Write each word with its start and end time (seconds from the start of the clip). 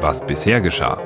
Was 0.00 0.24
bisher 0.24 0.60
geschah. 0.60 0.98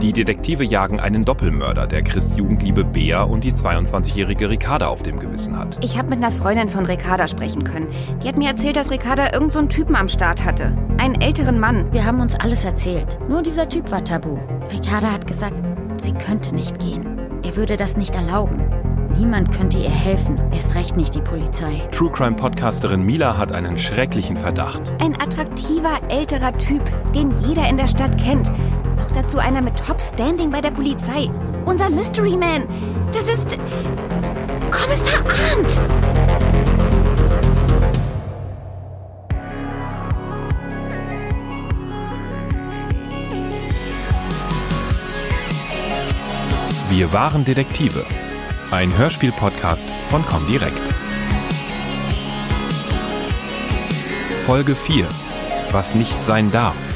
Die 0.00 0.12
Detektive 0.12 0.62
jagen 0.62 1.00
einen 1.00 1.24
Doppelmörder, 1.24 1.88
der 1.88 2.02
Chris 2.02 2.36
Jugendliebe 2.36 2.84
Bea 2.84 3.22
und 3.22 3.42
die 3.42 3.52
22-jährige 3.52 4.48
Ricarda 4.48 4.86
auf 4.86 5.02
dem 5.02 5.18
Gewissen 5.18 5.58
hat. 5.58 5.76
Ich 5.82 5.98
habe 5.98 6.10
mit 6.10 6.18
einer 6.18 6.30
Freundin 6.30 6.68
von 6.68 6.86
Ricarda 6.86 7.26
sprechen 7.26 7.64
können. 7.64 7.88
Die 8.22 8.28
hat 8.28 8.38
mir 8.38 8.48
erzählt, 8.48 8.76
dass 8.76 8.92
Ricarda 8.92 9.32
irgendeinen 9.32 9.68
so 9.68 9.76
Typen 9.76 9.96
am 9.96 10.06
Start 10.06 10.44
hatte. 10.44 10.78
Einen 10.98 11.20
älteren 11.20 11.58
Mann. 11.58 11.92
Wir 11.92 12.04
haben 12.04 12.20
uns 12.20 12.36
alles 12.36 12.64
erzählt. 12.64 13.18
Nur 13.28 13.42
dieser 13.42 13.68
Typ 13.68 13.90
war 13.90 14.04
tabu. 14.04 14.38
Ricarda 14.72 15.10
hat 15.10 15.26
gesagt, 15.26 15.56
sie 15.98 16.12
könnte 16.12 16.54
nicht 16.54 16.78
gehen. 16.78 17.18
Er 17.42 17.56
würde 17.56 17.76
das 17.76 17.96
nicht 17.96 18.14
erlauben. 18.14 18.67
Niemand 19.18 19.50
könnte 19.50 19.78
ihr 19.78 19.90
helfen, 19.90 20.38
erst 20.52 20.76
recht 20.76 20.96
nicht 20.96 21.12
die 21.12 21.20
Polizei. 21.20 21.82
True 21.90 22.10
Crime 22.12 22.36
Podcasterin 22.36 23.02
Mila 23.02 23.36
hat 23.36 23.50
einen 23.50 23.76
schrecklichen 23.76 24.36
Verdacht. 24.36 24.80
Ein 25.00 25.20
attraktiver, 25.20 25.98
älterer 26.08 26.56
Typ, 26.56 26.82
den 27.16 27.32
jeder 27.40 27.68
in 27.68 27.76
der 27.76 27.88
Stadt 27.88 28.16
kennt. 28.16 28.48
Noch 28.96 29.10
dazu 29.12 29.38
einer 29.38 29.60
mit 29.60 29.76
Top-Standing 29.76 30.50
bei 30.50 30.60
der 30.60 30.70
Polizei. 30.70 31.28
Unser 31.64 31.90
Mystery 31.90 32.36
Man. 32.36 32.68
Das 33.12 33.28
ist. 33.28 33.58
Kommissar 34.70 35.24
Arndt! 35.50 35.80
Wir 46.88 47.12
waren 47.12 47.44
Detektive. 47.44 48.04
Ein 48.70 48.94
Hörspiel-Podcast 48.98 49.86
von 50.10 50.22
Comdirect. 50.26 50.78
Folge 54.44 54.74
4. 54.74 55.08
Was 55.72 55.94
nicht 55.94 56.22
sein 56.22 56.52
darf. 56.52 56.87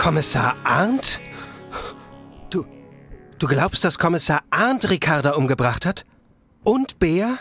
Kommissar 0.00 0.56
Arndt? 0.64 1.20
Du, 2.48 2.64
du 3.38 3.46
glaubst, 3.46 3.84
dass 3.84 3.98
Kommissar 3.98 4.40
Arndt 4.48 4.88
Ricarda 4.88 5.32
umgebracht 5.32 5.84
hat? 5.84 6.06
Und 6.64 6.98
Bea? 6.98 7.38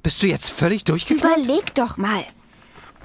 Bist 0.00 0.22
du 0.22 0.28
jetzt 0.28 0.50
völlig 0.50 0.84
durchgeknallt? 0.84 1.38
Überleg 1.38 1.74
doch 1.74 1.96
mal. 1.96 2.22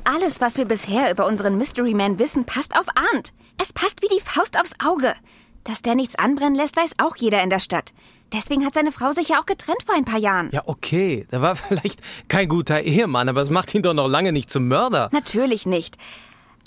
Alles, 0.04 0.40
was 0.40 0.58
wir 0.58 0.66
bisher 0.66 1.10
über 1.10 1.26
unseren 1.26 1.58
Mystery 1.58 1.96
Man 1.96 2.20
wissen, 2.20 2.46
passt 2.46 2.78
auf 2.78 2.86
Arndt. 2.94 3.34
Es 3.60 3.74
passt 3.74 4.04
wie 4.04 4.16
die 4.16 4.22
Faust 4.22 4.56
aufs 4.56 4.76
Auge. 4.78 5.16
Dass 5.64 5.82
der 5.82 5.96
nichts 5.96 6.14
anbrennen 6.14 6.54
lässt, 6.54 6.78
weiß 6.78 6.92
auch 7.00 7.16
jeder 7.16 7.42
in 7.42 7.50
der 7.50 7.58
Stadt. 7.58 7.92
Deswegen 8.34 8.66
hat 8.68 8.76
seine 8.76 8.92
Frau 8.92 9.14
sich 9.14 9.30
ja 9.30 9.40
auch 9.40 9.48
getrennt 9.48 9.82
vor 9.84 9.96
ein 9.96 10.06
paar 10.06 10.20
Jahren. 10.20 10.52
Ja, 10.52 10.62
okay. 10.66 11.26
Der 11.32 11.42
war 11.42 11.56
vielleicht 11.56 12.02
kein 12.28 12.48
guter 12.48 12.84
Ehemann, 12.84 13.30
aber 13.30 13.42
es 13.42 13.50
macht 13.50 13.74
ihn 13.74 13.82
doch 13.82 13.96
noch 13.96 14.08
lange 14.08 14.32
nicht 14.32 14.52
zum 14.52 14.68
Mörder. 14.68 15.10
Natürlich 15.12 15.66
nicht. 15.66 15.98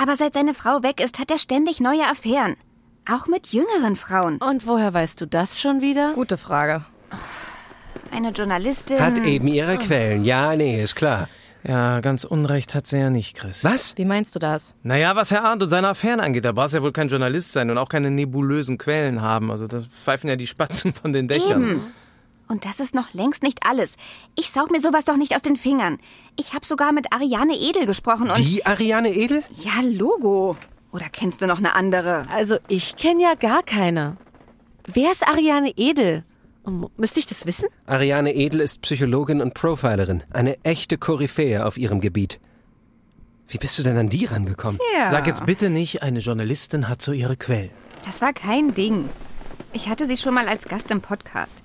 Aber 0.01 0.17
seit 0.17 0.35
seine 0.35 0.55
Frau 0.55 0.83
weg 0.85 1.01
ist, 1.01 1.19
hat 1.19 1.31
er 1.31 1.39
ständig 1.39 1.81
neue 1.81 2.07
Affären. 2.09 2.57
Auch 3.11 3.27
mit 3.27 3.49
jüngeren 3.49 3.97
Frauen. 3.97 4.39
Und 4.39 4.67
woher 4.67 4.95
weißt 4.95 5.21
du 5.21 5.27
das 5.27 5.61
schon 5.61 5.81
wieder? 5.81 6.13
Gute 6.15 6.37
Frage. 6.37 6.85
Eine 8.13 8.31
Journalistin. 8.31 9.01
Hat 9.01 9.19
eben 9.19 9.49
ihre 9.49 9.77
Quellen. 9.77 10.25
Ja, 10.25 10.55
nee, 10.55 10.83
ist 10.83 10.95
klar. 10.95 11.29
Ja, 11.65 12.01
ganz 12.01 12.25
Unrecht 12.25 12.75
hat 12.75 12.87
sie 12.87 12.99
ja 12.99 13.11
nicht, 13.11 13.37
Chris. 13.37 13.65
Was? 13.65 13.97
Wie 13.97 14.05
meinst 14.05 14.37
du 14.37 14.39
das? 14.39 14.77
Naja, 14.85 15.17
was 15.17 15.33
Herr 15.33 15.45
Arndt 15.45 15.65
und 15.65 15.69
seine 15.69 15.89
Affären 15.89 16.21
angeht, 16.21 16.45
da 16.45 16.53
brauchst 16.53 16.75
du 16.75 16.79
ja 16.79 16.85
wohl 16.85 16.93
kein 16.93 17.09
Journalist 17.09 17.53
sein 17.53 17.69
und 17.71 17.79
auch 17.79 17.89
keine 17.89 18.11
nebulösen 18.11 18.79
Quellen 18.79 19.21
haben. 19.21 19.51
Also 19.51 19.67
da 19.67 19.81
pfeifen 19.81 20.31
ja 20.31 20.37
die 20.37 20.47
Spatzen 20.47 20.95
von 20.95 21.13
den 21.13 21.27
Dächern. 21.27 21.63
Eben. 21.63 21.81
Und 22.49 22.65
das 22.65 22.81
ist 22.81 22.95
noch 22.95 23.13
längst 23.13 23.43
nicht 23.43 23.67
alles. 23.67 23.97
Ich 24.35 24.51
saug 24.51 24.71
mir 24.71 24.81
sowas 24.81 25.05
doch 25.05 25.17
nicht 25.17 25.35
aus 25.35 25.43
den 25.43 25.57
Fingern. 25.57 25.99
Ich 26.37 26.55
habe 26.55 26.65
sogar 26.67 26.93
mit 26.93 27.13
Ariane 27.13 27.55
Edel 27.57 27.85
gesprochen 27.87 28.31
und. 28.31 28.39
Die 28.39 28.65
Ariane 28.65 29.15
Edel? 29.15 29.43
Ja, 29.63 29.83
Logo. 29.83 30.57
Oder 30.91 31.07
kennst 31.13 31.43
du 31.43 31.47
noch 31.47 31.59
eine 31.59 31.75
andere? 31.75 32.27
Also, 32.33 32.57
ich 32.69 32.97
kenne 32.97 33.23
ja 33.23 33.35
gar 33.35 33.63
keine. 33.63 34.17
Wer 34.87 35.13
ist 35.13 35.29
Ariane 35.29 35.73
Edel? 35.77 36.25
Müsste 36.97 37.21
ich 37.21 37.27
das 37.27 37.47
wissen? 37.47 37.69
Ariane 37.87 38.35
Edel 38.35 38.61
ist 38.61 38.83
Psychologin 38.83 39.41
und 39.41 39.55
Profilerin. 39.55 40.23
Eine 40.31 40.63
echte 40.65 40.99
Koryphäe 40.99 41.65
auf 41.67 41.77
ihrem 41.77 42.01
Gebiet. 42.01 42.41
Wie 43.49 43.59
bist 43.59 43.79
du 43.79 43.83
denn 43.83 43.97
an 43.97 44.11
die 44.11 44.27
rangekommen? 44.27 44.79
Ja. 44.95 45.11
Sag 45.11 45.27
jetzt 45.27 45.47
bitte 45.47 45.71
nicht, 45.71 46.03
eine 46.03 46.19
Journalistin 46.19 46.89
hat 46.89 47.01
so 47.01 47.13
ihre 47.13 47.37
Quellen. 47.37 47.71
Das 48.05 48.21
war 48.21 48.33
kein 48.33 48.75
Ding. 48.75 49.09
Ich 49.73 49.89
hatte 49.89 50.07
sie 50.07 50.17
schon 50.17 50.35
mal 50.35 50.49
als 50.49 50.65
Gast 50.65 50.91
im 50.91 51.01
Podcast. 51.01 51.63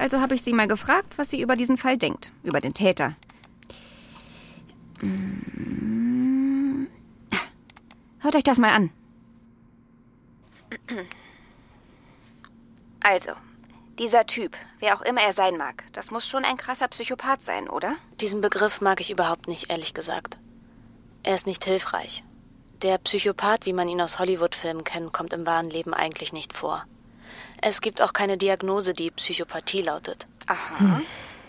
Also 0.00 0.22
habe 0.22 0.34
ich 0.34 0.40
sie 0.40 0.54
mal 0.54 0.66
gefragt, 0.66 1.12
was 1.18 1.28
sie 1.28 1.42
über 1.42 1.56
diesen 1.56 1.76
Fall 1.76 1.98
denkt. 1.98 2.32
Über 2.42 2.60
den 2.60 2.72
Täter. 2.72 3.16
Mm. 5.02 6.86
Hört 8.20 8.34
euch 8.34 8.42
das 8.42 8.56
mal 8.56 8.70
an. 8.70 8.90
Also, 13.00 13.32
dieser 13.98 14.24
Typ, 14.24 14.56
wer 14.78 14.94
auch 14.94 15.02
immer 15.02 15.20
er 15.20 15.34
sein 15.34 15.58
mag, 15.58 15.84
das 15.92 16.10
muss 16.10 16.26
schon 16.26 16.46
ein 16.46 16.56
krasser 16.56 16.88
Psychopath 16.88 17.42
sein, 17.42 17.68
oder? 17.68 17.96
Diesen 18.22 18.40
Begriff 18.40 18.80
mag 18.80 19.02
ich 19.02 19.10
überhaupt 19.10 19.48
nicht, 19.48 19.70
ehrlich 19.70 19.92
gesagt. 19.92 20.38
Er 21.22 21.34
ist 21.34 21.46
nicht 21.46 21.66
hilfreich. 21.66 22.24
Der 22.80 22.96
Psychopath, 22.96 23.66
wie 23.66 23.74
man 23.74 23.88
ihn 23.88 24.00
aus 24.00 24.18
Hollywood-Filmen 24.18 24.84
kennt, 24.84 25.12
kommt 25.12 25.34
im 25.34 25.44
wahren 25.44 25.68
Leben 25.68 25.92
eigentlich 25.92 26.32
nicht 26.32 26.54
vor. 26.54 26.86
Es 27.62 27.80
gibt 27.80 28.00
auch 28.00 28.12
keine 28.12 28.38
Diagnose, 28.38 28.94
die 28.94 29.10
Psychopathie 29.10 29.82
lautet. 29.82 30.26
Aha. 30.46 31.00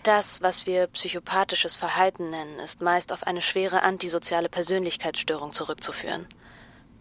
Das, 0.03 0.41
was 0.41 0.65
wir 0.65 0.87
psychopathisches 0.87 1.75
Verhalten 1.75 2.31
nennen, 2.31 2.59
ist 2.59 2.81
meist 2.81 3.13
auf 3.13 3.27
eine 3.27 3.41
schwere 3.41 3.83
antisoziale 3.83 4.49
Persönlichkeitsstörung 4.49 5.53
zurückzuführen. 5.53 6.25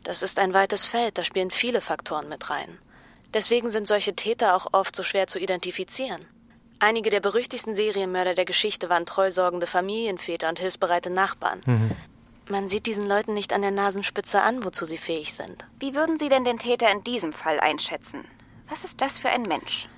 Das 0.05 0.23
ist 0.23 0.39
ein 0.39 0.55
weites 0.55 0.87
Feld, 0.87 1.19
da 1.19 1.25
spielen 1.25 1.51
viele 1.51 1.81
Faktoren 1.81 2.29
mit 2.29 2.51
rein. 2.51 2.79
Deswegen 3.33 3.71
sind 3.71 3.87
solche 3.87 4.15
Täter 4.15 4.55
auch 4.55 4.73
oft 4.73 4.95
so 4.95 5.03
schwer 5.03 5.27
zu 5.27 5.39
identifizieren. 5.39 6.25
Einige 6.79 7.11
der 7.11 7.21
berüchtigsten 7.21 7.75
Serienmörder 7.77 8.35
der 8.35 8.45
Geschichte 8.45 8.89
waren 8.89 9.07
treusorgende 9.07 9.67
Familienväter 9.67 10.49
und 10.49 10.59
hilfsbereite 10.59 11.11
Nachbarn. 11.11 11.63
Man 12.49 12.69
sieht 12.69 12.87
diesen 12.87 13.07
Leuten 13.07 13.35
nicht 13.35 13.53
an 13.53 13.63
der 13.63 13.71
Nasenspitze 13.71 14.43
an, 14.43 14.65
wozu 14.65 14.85
sie 14.85 14.99
fähig 14.99 15.35
sind. 15.35 15.65
Wie 15.79 15.95
würden 15.95 16.19
Sie 16.19 16.29
denn 16.29 16.45
den 16.45 16.59
Täter 16.59 16.91
in 16.91 17.05
diesem 17.05 17.33
Fall 17.33 17.61
einschätzen? 17.61 18.25
Was 18.71 18.85
ist 18.85 19.01
das 19.01 19.19
für 19.19 19.29
ein 19.29 19.43
Mensch? 19.43 19.89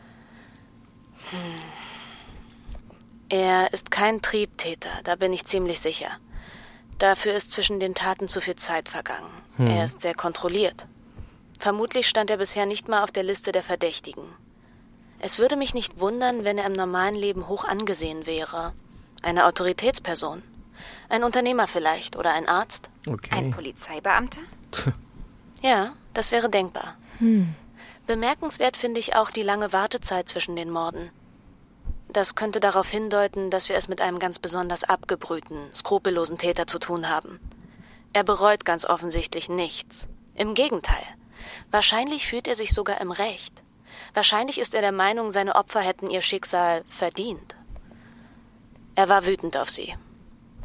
Er 3.29 3.73
ist 3.73 3.91
kein 3.91 4.21
Triebtäter, 4.23 4.91
da 5.05 5.15
bin 5.17 5.33
ich 5.33 5.45
ziemlich 5.45 5.81
sicher. 5.81 6.11
Dafür 6.99 7.35
ist 7.35 7.51
zwischen 7.51 7.81
den 7.81 7.95
Taten 7.95 8.29
zu 8.29 8.41
viel 8.41 8.57
Zeit 8.57 8.89
vergangen. 8.89 9.31
Er 9.59 9.85
ist 9.85 10.01
sehr 10.01 10.15
kontrolliert. 10.15 10.87
Vermutlich 11.59 12.09
stand 12.09 12.31
er 12.31 12.39
bisher 12.39 12.67
nicht 12.67 12.89
mal 12.89 13.03
auf 13.05 13.13
der 13.13 13.23
Liste 13.23 13.53
der 13.53 13.63
Verdächtigen. 13.63 14.25
Es 15.21 15.39
würde 15.39 15.57
mich 15.57 15.75
nicht 15.75 16.01
wundern, 16.01 16.45
wenn 16.45 16.59
er 16.59 16.67
im 16.67 16.73
normalen 16.73 17.15
Leben 17.15 17.47
hoch 17.47 17.65
angesehen 17.65 18.27
wäre. 18.27 18.73
Eine 19.23 19.47
Autoritätsperson. 19.47 20.43
Ein 21.09 21.23
Unternehmer 21.23 21.69
vielleicht 21.69 22.17
oder 22.17 22.35
ein 22.35 22.49
Arzt. 22.49 22.91
Okay. 23.07 23.31
Ein 23.33 23.51
Polizeibeamter? 23.53 24.41
Ja, 25.61 25.93
das 26.15 26.33
wäre 26.33 26.51
denkbar. 26.51 26.97
Bemerkenswert 28.07 28.77
finde 28.77 29.01
ich 29.01 29.15
auch 29.15 29.31
die 29.31 29.43
lange 29.43 29.73
Wartezeit 29.73 30.29
zwischen 30.29 30.57
den 30.57 30.71
Morden. 30.71 31.11
Das 32.09 32.35
könnte 32.35 32.61
darauf 32.61 32.89
hindeuten, 32.89 33.51
dass 33.51 33.69
wir 33.69 33.77
es 33.77 33.89
mit 33.89 34.01
einem 34.01 34.19
ganz 34.19 34.39
besonders 34.39 34.85
abgebrühten, 34.85 35.73
skrupellosen 35.73 36.37
Täter 36.37 36.67
zu 36.67 36.79
tun 36.79 37.09
haben. 37.09 37.41
Er 38.13 38.25
bereut 38.25 38.65
ganz 38.65 38.85
offensichtlich 38.85 39.49
nichts. 39.49 40.09
Im 40.35 40.55
Gegenteil. 40.55 41.05
Wahrscheinlich 41.71 42.27
fühlt 42.27 42.49
er 42.49 42.57
sich 42.57 42.75
sogar 42.75 43.01
im 43.01 43.11
Recht. 43.11 43.63
Wahrscheinlich 44.15 44.59
ist 44.59 44.75
er 44.75 44.83
der 44.83 44.93
Meinung, 44.93 45.33
seine 45.33 45.57
Opfer 45.57 45.81
hätten 45.81 46.11
ihr 46.11 46.21
Schicksal 46.21 46.85
verdient. 46.89 47.55
Er 48.95 49.09
war 49.09 49.25
wütend 49.25 49.57
auf 49.57 49.71
sie. 49.71 49.95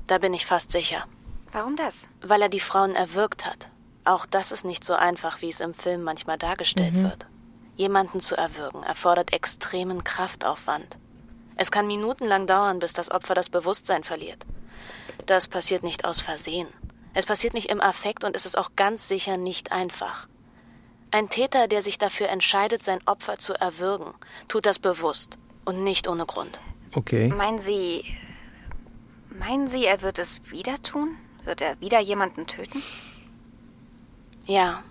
Da 0.07 0.17
bin 0.17 0.33
ich 0.33 0.45
fast 0.45 0.71
sicher. 0.71 1.05
Warum 1.51 1.77
das? 1.77 2.09
Weil 2.21 2.41
er 2.41 2.49
die 2.49 2.59
Frauen 2.59 2.95
erwürgt 2.95 3.45
hat. 3.45 3.69
Auch 4.07 4.25
das 4.25 4.53
ist 4.53 4.63
nicht 4.63 4.85
so 4.85 4.93
einfach, 4.93 5.41
wie 5.41 5.49
es 5.49 5.59
im 5.59 5.73
Film 5.73 6.01
manchmal 6.01 6.37
dargestellt 6.37 6.95
wird. 6.95 7.27
Jemanden 7.75 8.21
zu 8.21 8.37
erwürgen 8.37 8.81
erfordert 8.83 9.33
extremen 9.33 10.05
Kraftaufwand. 10.05 10.97
Es 11.57 11.71
kann 11.71 11.87
minutenlang 11.87 12.47
dauern, 12.47 12.79
bis 12.79 12.93
das 12.93 13.11
Opfer 13.11 13.35
das 13.35 13.49
Bewusstsein 13.49 14.05
verliert. 14.05 14.45
Das 15.25 15.49
passiert 15.49 15.83
nicht 15.83 16.05
aus 16.05 16.21
Versehen. 16.21 16.69
Es 17.13 17.25
passiert 17.25 17.53
nicht 17.53 17.69
im 17.69 17.81
Affekt 17.81 18.23
und 18.23 18.33
es 18.35 18.45
ist 18.45 18.57
auch 18.57 18.71
ganz 18.77 19.09
sicher 19.09 19.35
nicht 19.35 19.73
einfach. 19.73 20.29
Ein 21.11 21.27
Täter, 21.27 21.67
der 21.67 21.81
sich 21.81 21.97
dafür 21.97 22.29
entscheidet, 22.29 22.85
sein 22.85 22.99
Opfer 23.05 23.37
zu 23.39 23.55
erwürgen, 23.55 24.13
tut 24.47 24.65
das 24.65 24.79
bewusst 24.79 25.37
und 25.65 25.83
nicht 25.83 26.07
ohne 26.07 26.25
Grund. 26.25 26.61
Okay. 26.95 27.27
Meinen 27.27 27.59
Sie. 27.59 28.05
Meinen 29.37 29.67
Sie, 29.67 29.85
er 29.85 30.01
wird 30.01 30.17
es 30.17 30.49
wieder 30.49 30.81
tun? 30.81 31.17
Wird 31.43 31.61
er 31.61 31.79
wieder 31.81 31.99
jemanden 31.99 32.47
töten? 32.47 32.81
Ja, 34.47 34.83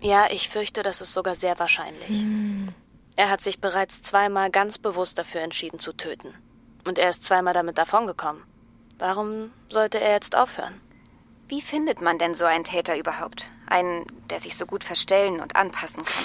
ja, 0.00 0.26
ich 0.30 0.48
fürchte, 0.50 0.82
das 0.82 1.00
ist 1.00 1.14
sogar 1.14 1.34
sehr 1.34 1.58
wahrscheinlich. 1.58 2.24
Er 3.16 3.30
hat 3.30 3.40
sich 3.40 3.60
bereits 3.60 4.02
zweimal 4.02 4.50
ganz 4.50 4.76
bewusst 4.76 5.18
dafür 5.18 5.40
entschieden 5.40 5.78
zu 5.78 5.92
töten. 5.92 6.34
Und 6.84 6.98
er 6.98 7.08
ist 7.08 7.24
zweimal 7.24 7.54
damit 7.54 7.78
davongekommen. 7.78 8.42
Warum 8.98 9.52
sollte 9.68 10.00
er 10.00 10.12
jetzt 10.12 10.36
aufhören? 10.36 10.80
Wie 11.48 11.62
findet 11.62 12.00
man 12.00 12.18
denn 12.18 12.34
so 12.34 12.44
einen 12.44 12.64
Täter 12.64 12.98
überhaupt? 12.98 13.50
Einen, 13.66 14.04
der 14.28 14.40
sich 14.40 14.56
so 14.56 14.66
gut 14.66 14.82
verstellen 14.84 15.40
und 15.40 15.56
anpassen 15.56 16.04
kann. 16.04 16.24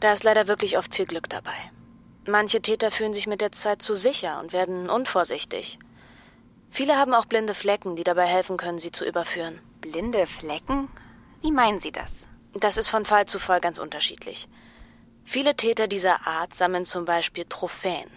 Da 0.00 0.12
ist 0.12 0.24
leider 0.24 0.46
wirklich 0.46 0.78
oft 0.78 0.94
viel 0.94 1.06
Glück 1.06 1.28
dabei. 1.28 1.56
Manche 2.26 2.62
Täter 2.62 2.90
fühlen 2.90 3.14
sich 3.14 3.26
mit 3.26 3.40
der 3.40 3.52
Zeit 3.52 3.82
zu 3.82 3.94
sicher 3.94 4.38
und 4.40 4.52
werden 4.52 4.88
unvorsichtig. 4.88 5.78
Viele 6.70 6.96
haben 6.96 7.14
auch 7.14 7.24
blinde 7.24 7.54
Flecken, 7.54 7.96
die 7.96 8.04
dabei 8.04 8.26
helfen 8.26 8.56
können, 8.56 8.78
sie 8.78 8.92
zu 8.92 9.04
überführen. 9.04 9.60
Blinde 9.80 10.26
Flecken? 10.26 10.88
Wie 11.40 11.52
meinen 11.52 11.78
Sie 11.78 11.92
das? 11.92 12.28
Das 12.54 12.76
ist 12.76 12.88
von 12.88 13.04
Fall 13.04 13.26
zu 13.26 13.38
Fall 13.38 13.60
ganz 13.60 13.78
unterschiedlich. 13.78 14.48
Viele 15.24 15.56
Täter 15.56 15.86
dieser 15.86 16.26
Art 16.26 16.54
sammeln 16.54 16.84
zum 16.84 17.04
Beispiel 17.04 17.44
Trophäen. 17.48 18.10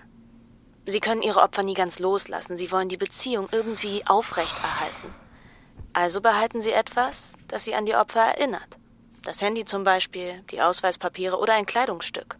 Sie 0.86 1.00
können 1.00 1.22
ihre 1.22 1.42
Opfer 1.42 1.62
nie 1.62 1.76
ganz 1.76 2.00
loslassen, 2.00 2.58
sie 2.58 2.72
wollen 2.72 2.90
die 2.90 2.98
Beziehung 2.98 3.50
irgendwie 3.52 4.04
aufrechterhalten. 4.08 5.14
Also 5.94 6.22
behalten 6.22 6.62
sie 6.62 6.72
etwas, 6.72 7.34
das 7.48 7.66
sie 7.66 7.76
an 7.76 7.86
die 7.86 7.96
Opfer 7.96 8.22
erinnert. 8.22 8.80
Das 9.24 9.42
Handy 9.42 9.66
zum 9.66 9.84
Beispiel, 9.84 10.42
die 10.50 10.62
Ausweispapiere 10.62 11.38
oder 11.38 11.54
ein 11.54 11.68
Kleidungsstück. 11.68 12.38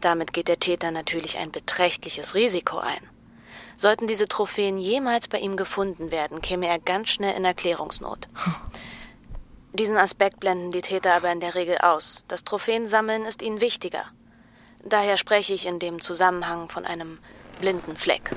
Damit 0.00 0.32
geht 0.32 0.48
der 0.48 0.60
Täter 0.60 0.92
natürlich 0.92 1.38
ein 1.38 1.50
beträchtliches 1.50 2.34
Risiko 2.34 2.78
ein. 2.78 3.10
Sollten 3.76 4.06
diese 4.06 4.28
Trophäen 4.28 4.78
jemals 4.78 5.26
bei 5.26 5.38
ihm 5.38 5.56
gefunden 5.56 6.10
werden, 6.10 6.40
käme 6.42 6.68
er 6.68 6.78
ganz 6.78 7.08
schnell 7.08 7.34
in 7.36 7.44
Erklärungsnot. 7.44 8.28
Diesen 9.72 9.96
Aspekt 9.96 10.40
blenden 10.40 10.72
die 10.72 10.80
Täter 10.80 11.14
aber 11.14 11.30
in 11.30 11.40
der 11.40 11.54
Regel 11.54 11.78
aus. 11.78 12.24
Das 12.28 12.44
Trophäensammeln 12.44 13.24
ist 13.24 13.42
ihnen 13.42 13.60
wichtiger. 13.60 14.04
Daher 14.84 15.16
spreche 15.16 15.54
ich 15.54 15.66
in 15.66 15.78
dem 15.78 16.00
Zusammenhang 16.00 16.68
von 16.68 16.84
einem 16.84 17.18
blinden 17.60 17.96
Fleck. 17.96 18.34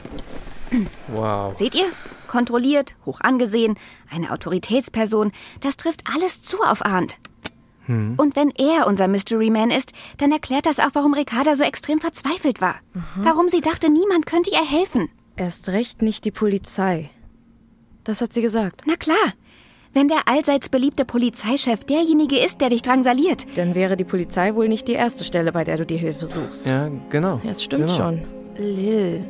Wow. 1.08 1.58
Seht 1.58 1.76
ihr? 1.76 1.92
Kontrolliert, 2.28 2.96
hoch 3.06 3.22
angesehen, 3.22 3.78
eine 4.10 4.32
Autoritätsperson, 4.32 5.32
das 5.62 5.78
trifft 5.78 6.02
alles 6.12 6.42
zu 6.42 6.62
auf 6.62 6.84
Arndt. 6.84 7.18
Und 7.86 8.38
wenn 8.38 8.50
er 8.52 8.88
unser 8.88 9.10
Mystery 9.10 9.50
Man 9.50 9.70
ist, 9.70 9.92
dann 10.18 10.32
erklärt 10.32 10.66
das 10.66 10.80
auch, 10.80 10.92
warum 10.94 11.14
Ricarda 11.14 11.56
so 11.56 11.66
extrem 11.66 12.00
verzweifelt 12.00 12.62
war. 12.62 12.76
Warum 13.16 13.50
sie 13.50 13.60
dachte, 13.60 13.92
niemand 13.92 14.26
könnte 14.26 14.52
ihr 14.52 14.66
helfen. 14.66 15.10
Erst 15.36 15.68
recht 15.68 16.02
nicht 16.02 16.24
die 16.24 16.32
Polizei. 16.32 17.10
Das 18.06 18.22
hat 18.22 18.32
sie 18.34 18.42
gesagt. 18.42 18.84
Na 18.86 18.96
klar. 18.96 19.34
Wenn 19.94 20.08
der 20.08 20.28
allseits 20.28 20.70
beliebte 20.70 21.06
Polizeichef 21.06 21.84
derjenige 21.84 22.38
ist, 22.40 22.62
der 22.62 22.70
dich 22.70 22.82
drangsaliert. 22.82 23.46
Dann 23.56 23.76
wäre 23.76 23.96
die 23.96 24.04
Polizei 24.04 24.56
wohl 24.56 24.68
nicht 24.68 24.88
die 24.88 24.94
erste 24.94 25.24
Stelle, 25.24 25.52
bei 25.52 25.64
der 25.64 25.78
du 25.78 25.86
die 25.86 25.98
Hilfe 25.98 26.26
suchst. 26.26 26.66
Ja, 26.66 26.90
genau. 27.10 27.40
Ja, 27.44 27.52
es 27.52 27.64
stimmt 27.64 27.86
genau. 27.88 27.96
schon. 27.96 28.22
Lil, 28.58 29.24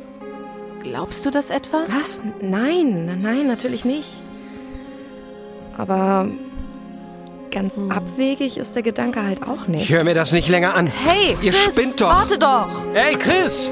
glaubst 0.82 1.26
du 1.26 1.30
das 1.30 1.50
etwa? 1.50 1.84
Was? 1.88 2.24
Nein, 2.40 3.20
nein, 3.22 3.46
natürlich 3.46 3.84
nicht. 3.84 4.22
Aber 5.76 6.28
ganz 7.50 7.78
abwegig 7.90 8.56
ist 8.58 8.74
der 8.74 8.82
Gedanke 8.82 9.22
halt 9.22 9.42
auch 9.42 9.62
Ich 9.62 9.68
nicht. 9.68 9.90
höre 9.90 10.04
mir 10.04 10.14
das 10.14 10.32
nicht 10.32 10.48
länger 10.48 10.74
an. 10.74 10.86
Hey, 10.86 11.36
Ihr 11.42 11.52
Chris, 11.52 11.74
spinnt 11.74 12.00
doch. 12.00 12.08
warte 12.08 12.38
doch. 12.38 12.68
Hey, 12.94 13.12
Chris! 13.14 13.70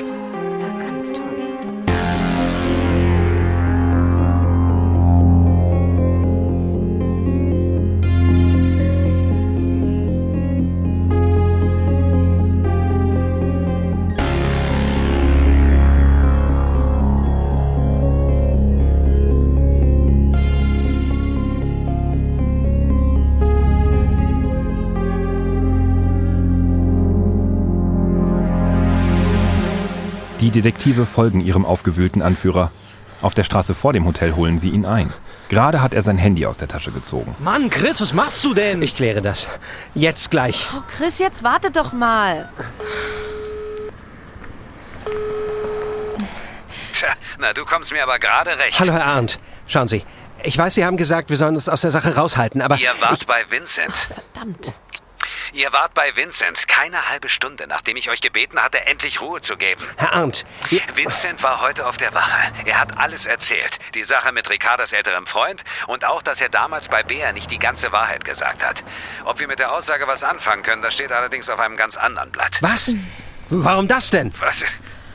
Detektive 30.52 31.06
folgen 31.06 31.40
ihrem 31.40 31.64
aufgewühlten 31.64 32.22
Anführer. 32.22 32.70
Auf 33.22 33.34
der 33.34 33.44
Straße 33.44 33.75
vor 33.75 33.93
dem 33.93 34.04
Hotel 34.04 34.34
holen 34.34 34.58
sie 34.58 34.70
ihn 34.70 34.84
ein. 34.84 35.12
Gerade 35.49 35.81
hat 35.81 35.94
er 35.94 36.02
sein 36.02 36.19
Handy 36.19 36.44
aus 36.46 36.56
der 36.56 36.66
Tasche 36.69 36.90
gezogen. 36.90 37.37
Mann, 37.38 37.70
Chris, 37.70 38.00
was 38.00 38.12
machst 38.12 38.44
du 38.44 38.52
denn? 38.52 38.82
Ich 38.82 38.96
kläre 38.96 39.22
das. 39.22 39.49
Jetzt 39.94 40.31
gleich. 40.31 40.66
Oh, 40.76 40.82
Chris, 40.96 41.19
jetzt 41.19 41.44
warte 41.44 41.70
doch 41.70 41.93
mal. 41.93 42.49
Tja, 46.93 47.08
na, 47.38 47.52
du 47.52 47.64
kommst 47.64 47.93
mir 47.93 48.02
aber 48.02 48.19
gerade 48.19 48.58
recht. 48.58 48.81
Hallo, 48.81 48.93
Herr 48.93 49.06
Arndt. 49.06 49.38
Schauen 49.66 49.88
Sie. 49.88 50.04
Ich 50.43 50.58
weiß, 50.58 50.75
Sie 50.75 50.84
haben 50.84 50.96
gesagt, 50.96 51.31
wir 51.31 51.37
sollen 51.37 51.54
uns 51.54 51.69
aus 51.69 51.82
der 51.82 51.93
Sache 51.93 52.16
raushalten, 52.16 52.60
aber 52.60 52.76
Ihr 52.78 52.90
wart 53.00 53.20
ich, 53.20 53.26
bei 53.26 53.44
Vincent. 53.49 54.08
Verdammt. 54.32 54.72
Ihr 55.54 55.70
wart 55.75 55.93
bei 55.93 56.16
Vincent 56.16 56.66
keine 56.66 57.10
halbe 57.10 57.28
Stunde, 57.28 57.66
nachdem 57.66 57.99
ich 57.99 58.08
euch 58.08 58.22
gebeten 58.22 58.62
hatte, 58.62 58.87
endlich 58.87 59.20
Ruhe 59.20 59.43
zu 59.43 59.59
geben. 59.59 59.85
Herr 59.99 60.14
Arndt, 60.14 60.47
Vincent 60.94 61.42
war 61.42 61.61
heute 61.61 61.87
auf 61.87 61.99
der 61.99 62.14
Wache. 62.14 62.38
Er 62.64 62.80
hat 62.80 62.97
alles 62.97 63.26
erzählt. 63.26 63.78
Die 63.94 64.04
Sache 64.04 64.32
mit 64.32 64.49
Ricardas 64.49 64.94
älterem 64.94 65.26
Freund 65.26 65.62
und 65.88 66.06
auch, 66.06 66.23
dass 66.23 66.40
er 66.40 66.49
damals 66.49 66.88
bei 66.88 67.02
Bea 67.02 67.32
nicht 67.32 67.50
die 67.50 67.59
ganze 67.59 67.92
Wahrheit 67.92 68.25
gesagt 68.25 68.64
hat. 68.64 68.82
Ob 69.25 69.40
wir 69.40 69.47
mit 69.49 69.59
der 69.59 69.73
Aussage 69.73 70.06
was 70.06 70.25
anfangen 70.25 70.62
können, 70.62 70.80
das 70.80 70.94
steht 70.94 71.12
allerdings 71.12 71.50
auf 71.50 71.61
einem 71.61 71.76
ganz 71.76 71.99
anderen 71.99 72.30
Blatt. 72.32 72.59
was? 72.62 72.94
Warum 73.50 73.87
das 73.87 74.09
denn? 74.09 74.32
Was? 74.40 74.64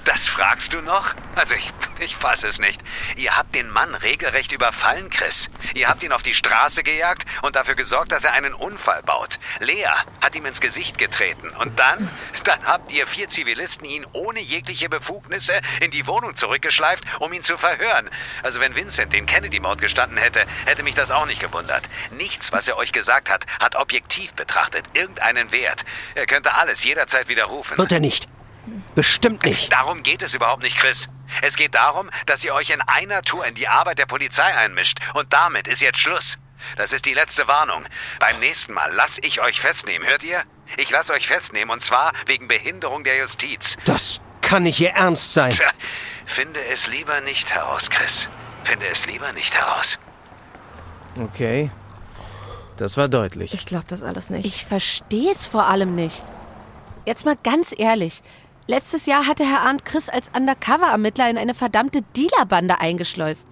Das 0.07 0.25
fragst 0.25 0.73
du 0.73 0.79
noch? 0.79 1.13
Also 1.35 1.53
ich, 1.55 1.69
ich 1.99 2.15
fass 2.15 2.45
es 2.45 2.59
nicht. 2.59 2.81
Ihr 3.17 3.35
habt 3.35 3.53
den 3.53 3.69
Mann 3.69 3.93
regelrecht 3.93 4.53
überfallen, 4.53 5.09
Chris. 5.09 5.49
Ihr 5.75 5.89
habt 5.89 6.01
ihn 6.01 6.13
auf 6.13 6.23
die 6.23 6.33
Straße 6.33 6.81
gejagt 6.81 7.25
und 7.41 7.57
dafür 7.57 7.75
gesorgt, 7.75 8.13
dass 8.13 8.23
er 8.23 8.31
einen 8.31 8.53
Unfall 8.53 9.03
baut. 9.03 9.37
Lea 9.59 9.89
hat 10.21 10.33
ihm 10.35 10.45
ins 10.45 10.61
Gesicht 10.61 10.97
getreten. 10.97 11.49
Und 11.49 11.77
dann, 11.77 12.09
dann 12.45 12.63
habt 12.63 12.93
ihr 12.93 13.05
vier 13.05 13.27
Zivilisten 13.27 13.83
ihn 13.83 14.05
ohne 14.13 14.39
jegliche 14.39 14.87
Befugnisse 14.87 15.59
in 15.81 15.91
die 15.91 16.07
Wohnung 16.07 16.37
zurückgeschleift, 16.37 17.03
um 17.19 17.33
ihn 17.33 17.43
zu 17.43 17.57
verhören. 17.57 18.09
Also 18.43 18.61
wenn 18.61 18.77
Vincent 18.77 19.11
den 19.11 19.25
Kennedy-Mord 19.25 19.81
gestanden 19.81 20.17
hätte, 20.17 20.45
hätte 20.65 20.83
mich 20.83 20.95
das 20.95 21.11
auch 21.11 21.25
nicht 21.25 21.41
gewundert. 21.41 21.83
Nichts, 22.11 22.53
was 22.53 22.69
er 22.69 22.77
euch 22.77 22.93
gesagt 22.93 23.29
hat, 23.29 23.45
hat 23.59 23.75
objektiv 23.75 24.33
betrachtet 24.35 24.85
irgendeinen 24.93 25.51
Wert. 25.51 25.83
Er 26.15 26.27
könnte 26.27 26.53
alles 26.53 26.85
jederzeit 26.85 27.27
widerrufen. 27.27 27.77
Wird 27.77 27.91
er 27.91 27.99
nicht. 27.99 28.29
Bestimmt 28.95 29.43
nicht. 29.45 29.71
Darum 29.71 30.03
geht 30.03 30.23
es 30.23 30.33
überhaupt 30.33 30.63
nicht, 30.63 30.77
Chris. 30.77 31.09
Es 31.41 31.55
geht 31.55 31.75
darum, 31.75 32.09
dass 32.25 32.43
ihr 32.43 32.53
euch 32.53 32.69
in 32.69 32.81
einer 32.81 33.21
Tour 33.21 33.45
in 33.45 33.55
die 33.55 33.67
Arbeit 33.67 33.99
der 33.99 34.05
Polizei 34.05 34.55
einmischt. 34.55 34.99
Und 35.13 35.33
damit 35.33 35.67
ist 35.67 35.81
jetzt 35.81 35.99
Schluss. 35.99 36.37
Das 36.75 36.93
ist 36.93 37.05
die 37.05 37.13
letzte 37.13 37.47
Warnung. 37.47 37.83
Beim 38.19 38.39
nächsten 38.39 38.73
Mal 38.73 38.91
lass 38.93 39.19
ich 39.19 39.41
euch 39.41 39.61
festnehmen, 39.61 40.07
hört 40.07 40.23
ihr? 40.23 40.43
Ich 40.77 40.89
lasse 40.89 41.13
euch 41.13 41.27
festnehmen 41.27 41.71
und 41.71 41.81
zwar 41.81 42.11
wegen 42.25 42.47
Behinderung 42.47 43.03
der 43.03 43.17
Justiz. 43.17 43.77
Das 43.85 44.19
kann 44.41 44.63
nicht 44.63 44.79
Ihr 44.79 44.91
Ernst 44.91 45.33
sein. 45.33 45.51
Tja, 45.51 45.69
finde 46.25 46.59
es 46.65 46.87
lieber 46.87 47.21
nicht 47.21 47.53
heraus, 47.53 47.89
Chris. 47.89 48.27
Finde 48.63 48.87
es 48.87 49.05
lieber 49.07 49.31
nicht 49.33 49.55
heraus. 49.55 49.99
Okay. 51.21 51.71
Das 52.75 52.95
war 52.97 53.07
deutlich. 53.07 53.53
Ich 53.53 53.65
glaube 53.65 53.85
das 53.87 54.03
alles 54.03 54.29
nicht. 54.29 54.45
Ich 54.45 54.65
verstehe 54.65 55.31
es 55.31 55.47
vor 55.47 55.65
allem 55.65 55.95
nicht. 55.95 56.23
Jetzt 57.05 57.25
mal 57.25 57.37
ganz 57.41 57.73
ehrlich. 57.75 58.21
Letztes 58.69 59.05
Jahr 59.05 59.25
hatte 59.25 59.45
Herr 59.45 59.61
Arndt 59.61 59.85
Chris 59.85 60.09
als 60.09 60.29
Undercover-Ermittler 60.35 61.29
in 61.29 61.37
eine 61.37 61.53
verdammte 61.53 62.01
Dealerbande 62.17 62.81
eingeschleust. 62.81 63.47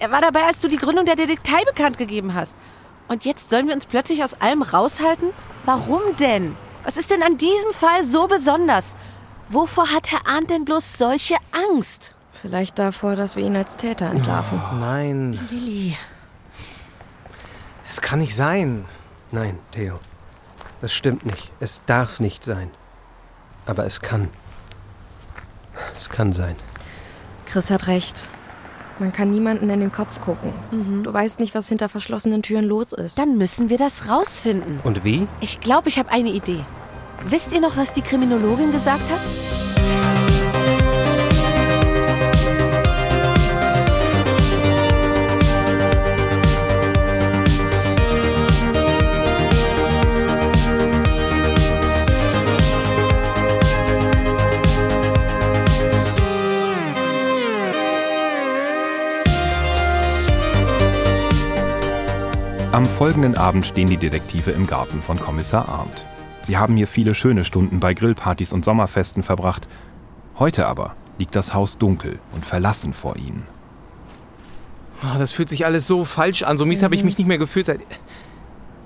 Er 0.00 0.10
war 0.10 0.20
dabei, 0.20 0.42
als 0.44 0.60
du 0.60 0.66
die 0.66 0.76
Gründung 0.76 1.04
der 1.04 1.14
Detektei 1.14 1.62
bekannt 1.64 1.98
gegeben 1.98 2.34
hast. 2.34 2.56
Und 3.06 3.24
jetzt 3.24 3.50
sollen 3.50 3.68
wir 3.68 3.74
uns 3.74 3.86
plötzlich 3.86 4.24
aus 4.24 4.40
allem 4.40 4.62
raushalten? 4.62 5.28
Warum 5.64 6.00
denn? 6.18 6.56
Was 6.84 6.96
ist 6.96 7.12
denn 7.12 7.22
an 7.22 7.38
diesem 7.38 7.72
Fall 7.72 8.02
so 8.02 8.26
besonders? 8.26 8.96
Wovor 9.48 9.92
hat 9.92 10.10
Herr 10.10 10.26
Arndt 10.26 10.50
denn 10.50 10.64
bloß 10.64 10.98
solche 10.98 11.36
Angst? 11.52 12.16
Vielleicht 12.32 12.78
davor, 12.78 13.14
dass 13.14 13.36
wir 13.36 13.44
ihn 13.44 13.56
als 13.56 13.76
Täter 13.76 14.10
entlarven. 14.10 14.60
Nein, 14.80 15.38
Lilly. 15.50 15.96
es 17.88 18.00
kann 18.00 18.18
nicht 18.18 18.34
sein. 18.34 18.84
Nein, 19.30 19.60
Theo. 19.70 20.00
Das 20.80 20.92
stimmt 20.92 21.24
nicht. 21.24 21.52
Es 21.60 21.82
darf 21.86 22.18
nicht 22.18 22.42
sein. 22.42 22.70
Aber 23.70 23.86
es 23.86 24.00
kann. 24.00 24.28
Es 25.96 26.08
kann 26.08 26.32
sein. 26.32 26.56
Chris 27.46 27.70
hat 27.70 27.86
recht. 27.86 28.20
Man 28.98 29.12
kann 29.12 29.30
niemanden 29.30 29.70
in 29.70 29.78
den 29.78 29.92
Kopf 29.92 30.20
gucken. 30.20 30.52
Du 31.04 31.12
weißt 31.12 31.38
nicht, 31.38 31.54
was 31.54 31.68
hinter 31.68 31.88
verschlossenen 31.88 32.42
Türen 32.42 32.64
los 32.64 32.92
ist. 32.92 33.16
Dann 33.16 33.38
müssen 33.38 33.70
wir 33.70 33.78
das 33.78 34.08
rausfinden. 34.08 34.80
Und 34.82 35.04
wie? 35.04 35.28
Ich 35.40 35.60
glaube, 35.60 35.88
ich 35.88 36.00
habe 36.00 36.10
eine 36.10 36.30
Idee. 36.30 36.64
Wisst 37.26 37.52
ihr 37.52 37.60
noch, 37.60 37.76
was 37.76 37.92
die 37.92 38.02
Kriminologin 38.02 38.72
gesagt 38.72 39.08
hat? 39.08 39.79
Folgenden 63.20 63.44
Abend 63.44 63.66
stehen 63.66 63.86
die 63.86 63.98
Detektive 63.98 64.50
im 64.50 64.66
Garten 64.66 65.02
von 65.02 65.20
Kommissar 65.20 65.68
Arndt. 65.68 66.06
Sie 66.40 66.56
haben 66.56 66.74
hier 66.76 66.86
viele 66.86 67.14
schöne 67.14 67.44
Stunden 67.44 67.78
bei 67.78 67.92
Grillpartys 67.92 68.54
und 68.54 68.64
Sommerfesten 68.64 69.22
verbracht. 69.22 69.68
Heute 70.38 70.66
aber 70.66 70.96
liegt 71.18 71.36
das 71.36 71.52
Haus 71.52 71.76
dunkel 71.76 72.18
und 72.32 72.46
verlassen 72.46 72.94
vor 72.94 73.16
ihnen. 73.16 73.42
Oh, 75.02 75.18
das 75.18 75.32
fühlt 75.32 75.50
sich 75.50 75.66
alles 75.66 75.86
so 75.86 76.06
falsch 76.06 76.44
an. 76.44 76.56
So 76.56 76.64
mies 76.64 76.82
habe 76.82 76.94
ich 76.94 77.04
mich 77.04 77.18
nicht 77.18 77.26
mehr 77.26 77.36
gefühlt 77.36 77.66
seit. 77.66 77.80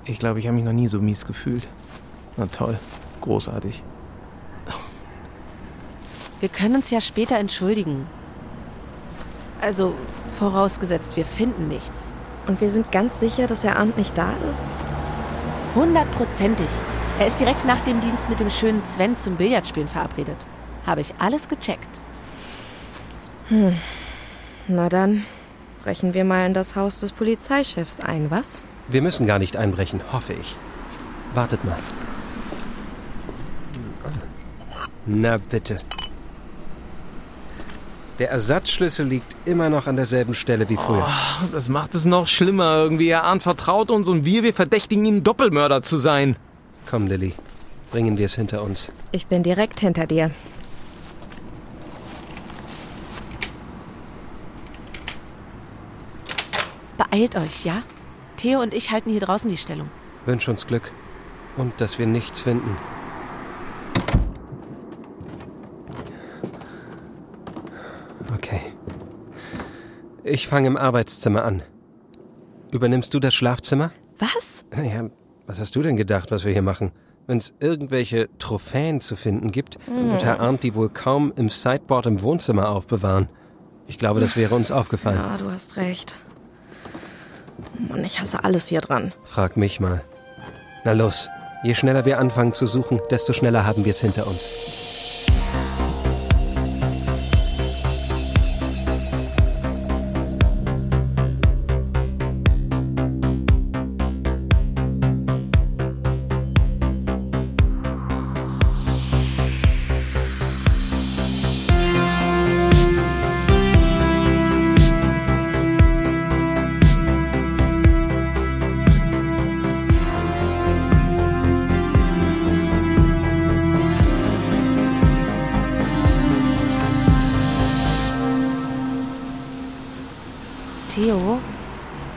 Ich 0.03 0.19
glaube, 0.19 0.39
ich 0.39 0.47
habe 0.47 0.55
mich 0.57 0.65
noch 0.65 0.73
nie 0.73 0.87
so 0.87 0.99
mies 0.99 1.25
gefühlt. 1.25 1.69
Na 2.35 2.47
toll. 2.47 2.77
Großartig. 3.21 3.83
Wir 6.41 6.49
können 6.49 6.75
uns 6.75 6.91
ja 6.91 6.99
später 6.99 7.37
entschuldigen. 7.37 8.05
Also, 9.61 9.95
vorausgesetzt, 10.27 11.15
wir 11.15 11.25
finden 11.25 11.69
nichts. 11.69 12.13
Und 12.47 12.61
wir 12.61 12.69
sind 12.69 12.91
ganz 12.91 13.19
sicher, 13.19 13.47
dass 13.47 13.63
Herr 13.63 13.77
Arndt 13.77 13.97
nicht 13.97 14.17
da 14.17 14.29
ist? 14.49 14.65
Hundertprozentig. 15.73 16.67
Er 17.19 17.27
ist 17.27 17.39
direkt 17.39 17.65
nach 17.65 17.79
dem 17.81 18.01
Dienst 18.01 18.29
mit 18.29 18.39
dem 18.39 18.49
schönen 18.49 18.83
Sven 18.83 19.17
zum 19.17 19.35
Billardspielen 19.35 19.89
verabredet. 19.89 20.37
Habe 20.85 21.01
ich 21.01 21.13
alles 21.17 21.47
gecheckt. 21.47 21.87
Na 24.67 24.89
dann, 24.89 25.25
brechen 25.83 26.13
wir 26.13 26.25
mal 26.25 26.45
in 26.45 26.53
das 26.53 26.75
Haus 26.75 26.99
des 26.99 27.11
Polizeichefs 27.11 27.99
ein, 27.99 28.31
was? 28.31 28.63
Wir 28.87 29.01
müssen 29.01 29.25
gar 29.25 29.39
nicht 29.39 29.57
einbrechen, 29.57 30.01
hoffe 30.11 30.33
ich. 30.33 30.55
Wartet 31.33 31.63
mal. 31.65 31.77
Na 35.05 35.37
bitte. 35.49 35.75
Der 38.19 38.31
Ersatzschlüssel 38.31 39.05
liegt 39.05 39.35
immer 39.45 39.69
noch 39.69 39.87
an 39.87 39.97
derselben 39.97 40.33
Stelle 40.33 40.69
wie 40.69 40.77
früher. 40.77 41.07
Das 41.51 41.67
macht 41.67 41.95
es 41.95 42.05
noch 42.05 42.27
schlimmer 42.27 42.77
irgendwie. 42.77 43.09
Herr 43.09 43.25
Arndt 43.25 43.43
vertraut 43.43 43.91
uns 43.91 44.07
und 44.07 44.23
wir, 44.23 44.43
wir 44.43 44.53
verdächtigen 44.53 45.05
ihn, 45.05 45.23
Doppelmörder 45.23 45.81
zu 45.81 45.97
sein. 45.97 46.37
Komm, 46.89 47.07
Lilly. 47.07 47.33
Bringen 47.91 48.17
wir 48.17 48.25
es 48.25 48.35
hinter 48.35 48.63
uns. 48.63 48.89
Ich 49.11 49.27
bin 49.27 49.43
direkt 49.43 49.81
hinter 49.81 50.07
dir. 50.07 50.31
Beeilt 56.97 57.35
euch, 57.35 57.65
ja? 57.65 57.81
Theo 58.37 58.61
und 58.61 58.73
ich 58.73 58.91
halten 58.91 59.11
hier 59.11 59.21
draußen 59.21 59.49
die 59.49 59.57
Stellung. 59.57 59.89
Wünsch 60.25 60.47
uns 60.47 60.65
Glück. 60.65 60.91
Und 61.57 61.79
dass 61.79 61.99
wir 61.99 62.07
nichts 62.07 62.39
finden. 62.41 62.77
Okay. 68.33 68.59
Ich 70.27 70.47
fange 70.47 70.65
im 70.65 70.75
Arbeitszimmer 70.75 71.45
an. 71.45 71.61
Übernimmst 72.71 73.13
du 73.13 73.19
das 73.19 73.35
Schlafzimmer? 73.35 73.91
Was? 74.17 74.65
Naja, 74.75 75.11
was 75.45 75.59
hast 75.59 75.75
du 75.75 75.83
denn 75.83 75.97
gedacht, 75.97 76.31
was 76.31 76.45
wir 76.45 76.51
hier 76.51 76.63
machen? 76.63 76.91
Wenn 77.27 77.37
es 77.37 77.53
irgendwelche 77.59 78.27
Trophäen 78.39 79.01
zu 79.01 79.15
finden 79.15 79.51
gibt, 79.51 79.77
dann 79.85 80.09
wird 80.09 80.23
Herr 80.23 80.39
Arndt 80.39 80.63
die 80.63 80.73
wohl 80.73 80.89
kaum 80.89 81.31
im 81.35 81.47
Sideboard 81.47 82.07
im 82.07 82.23
Wohnzimmer 82.23 82.69
aufbewahren. 82.69 83.29
Ich 83.85 83.99
glaube, 83.99 84.19
das 84.19 84.35
wäre 84.35 84.55
uns 84.55 84.71
aufgefallen. 84.71 85.17
Ja, 85.19 85.37
du 85.37 85.51
hast 85.51 85.77
recht. 85.77 86.17
Mann, 87.77 88.03
ich 88.03 88.19
hasse 88.19 88.43
alles 88.43 88.67
hier 88.67 88.81
dran. 88.81 89.13
Frag 89.25 89.57
mich 89.57 89.79
mal. 89.79 90.03
Na 90.85 90.93
los, 90.93 91.29
je 91.63 91.75
schneller 91.75 92.05
wir 92.05 92.17
anfangen 92.17 92.55
zu 92.55 92.65
suchen, 92.65 92.99
desto 93.11 93.31
schneller 93.33 93.63
haben 93.63 93.85
wir 93.85 93.91
es 93.91 94.01
hinter 94.01 94.25
uns. 94.25 94.49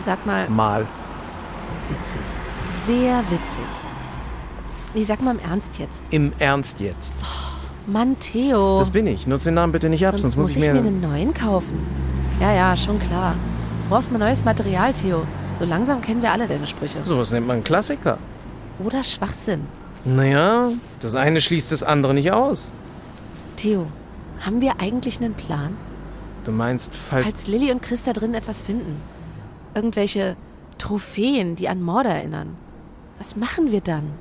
Sag 0.09 0.25
mal, 0.25 0.49
Mal. 0.49 0.87
witzig. 1.91 2.21
Sehr 2.87 3.19
witzig. 3.29 3.65
Nee, 4.95 5.03
sag 5.03 5.21
mal 5.21 5.33
im 5.35 5.39
Ernst 5.41 5.79
jetzt. 5.79 6.03
Im 6.11 6.33
Ernst 6.39 6.81
jetzt. 6.81 7.15
Mann, 7.87 8.19
Theo. 8.19 8.79
Das 8.79 8.89
bin 8.89 9.07
ich. 9.07 9.27
Nutz 9.27 9.45
den 9.45 9.53
Namen 9.53 9.71
bitte 9.71 9.91
nicht 9.91 10.07
ab, 10.07 10.13
Sonst 10.13 10.23
sonst 10.23 10.37
muss 10.37 10.51
ich 10.53 10.59
mir. 10.61 10.73
mir 10.73 10.79
einen 10.81 11.03
neuen 11.03 11.35
kaufen. 11.35 11.87
Ja, 12.41 12.55
ja, 12.55 12.75
schon 12.75 12.99
klar. 12.99 13.35
Du 13.83 13.91
brauchst 13.91 14.11
mal 14.11 14.17
neues 14.19 14.43
Material, 14.47 14.95
Theo. 14.95 15.27
So 15.59 15.67
langsam 15.67 16.01
kennen 16.01 16.23
wir 16.23 16.33
alle 16.33 16.47
deine 16.49 16.67
Sprüche. 16.67 16.99
Sowas 17.05 17.31
nennt 17.33 17.47
man 17.47 17.63
Klassiker. 17.63 18.17
Oder 18.83 19.05
Schwachsinn. 19.05 19.67
Naja, 20.07 20.71
das 21.01 21.17
eine 21.17 21.43
schließt 21.43 21.71
das 21.71 21.83
andere 21.83 22.15
nicht 22.15 22.33
aus. 22.33 22.73
Theo, 23.57 23.87
haben 24.41 24.63
wir 24.63 24.81
eigentlich 24.81 25.19
einen 25.21 25.35
Plan? 25.35 25.77
Du 26.45 26.53
meinst, 26.53 26.95
falls. 26.95 27.25
Falls 27.27 27.47
Lilly 27.47 27.71
und 27.73 27.83
Chris 27.83 28.05
da 28.05 28.15
drin 28.15 28.33
etwas 28.33 28.63
finden. 28.63 28.97
Irgendwelche 29.75 30.37
Trophäen, 30.79 31.57
die 31.57 31.69
an 31.69 31.83
Morde 31.83 32.09
erinnern. 32.09 32.57
Was 33.19 33.37
machen 33.37 33.73
wir 33.73 33.81
dann? 33.81 34.13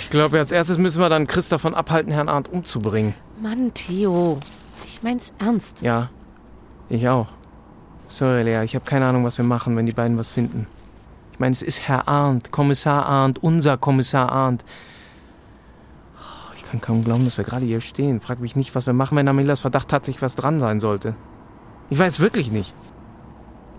Ich 0.00 0.10
glaube, 0.10 0.38
als 0.38 0.52
erstes 0.52 0.78
müssen 0.78 1.00
wir 1.02 1.08
dann 1.08 1.26
Chris 1.26 1.48
davon 1.48 1.74
abhalten, 1.74 2.12
Herrn 2.12 2.28
Arndt 2.28 2.48
umzubringen. 2.50 3.14
Mann, 3.42 3.72
Theo. 3.74 4.38
Ich 4.86 5.02
mein's 5.02 5.32
ernst. 5.38 5.82
Ja, 5.82 6.08
ich 6.88 7.08
auch. 7.08 7.26
Sorry, 8.08 8.42
Lea, 8.42 8.62
ich 8.64 8.74
habe 8.74 8.84
keine 8.86 9.06
Ahnung, 9.06 9.24
was 9.24 9.36
wir 9.36 9.44
machen, 9.44 9.76
wenn 9.76 9.84
die 9.86 9.92
beiden 9.92 10.16
was 10.16 10.30
finden. 10.30 10.66
Ich 11.32 11.38
meine, 11.38 11.52
es 11.52 11.62
ist 11.62 11.86
Herr 11.86 12.08
Arndt, 12.08 12.50
Kommissar 12.52 13.04
Arndt, 13.06 13.42
unser 13.42 13.76
Kommissar 13.76 14.32
Arndt. 14.32 14.64
Oh, 16.16 16.52
Ich 16.56 16.64
kann 16.64 16.80
kaum 16.80 17.04
glauben, 17.04 17.24
dass 17.24 17.36
wir 17.36 17.44
gerade 17.44 17.66
hier 17.66 17.80
stehen. 17.80 18.20
Frag 18.20 18.40
mich 18.40 18.56
nicht, 18.56 18.74
was 18.74 18.86
wir 18.86 18.94
machen, 18.94 19.16
wenn 19.16 19.28
Amelias 19.28 19.60
Verdacht 19.60 19.88
tatsächlich 19.88 20.22
was 20.22 20.36
dran 20.36 20.58
sein 20.58 20.80
sollte. 20.80 21.14
Ich 21.90 21.98
weiß 21.98 22.20
wirklich 22.20 22.50
nicht. 22.50 22.72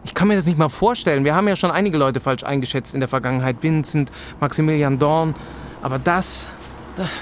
Ich 0.04 0.14
kann 0.14 0.28
mir 0.28 0.36
das 0.36 0.46
nicht 0.46 0.58
mal 0.58 0.70
vorstellen. 0.70 1.26
Wir 1.26 1.36
haben 1.36 1.48
ja 1.48 1.56
schon 1.56 1.72
einige 1.72 1.98
Leute 1.98 2.20
falsch 2.20 2.44
eingeschätzt 2.44 2.94
in 2.94 3.00
der 3.00 3.10
Vergangenheit. 3.10 3.58
Vincent, 3.62 4.12
Maximilian 4.40 4.98
Dorn. 4.98 5.36
Aber 5.82 6.00
das, 6.00 6.48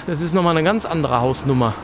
das 0.06 0.20
ist 0.20 0.32
nochmal 0.34 0.56
eine 0.56 0.64
ganz 0.64 0.84
andere 0.84 1.20
Hausnummer. 1.20 1.74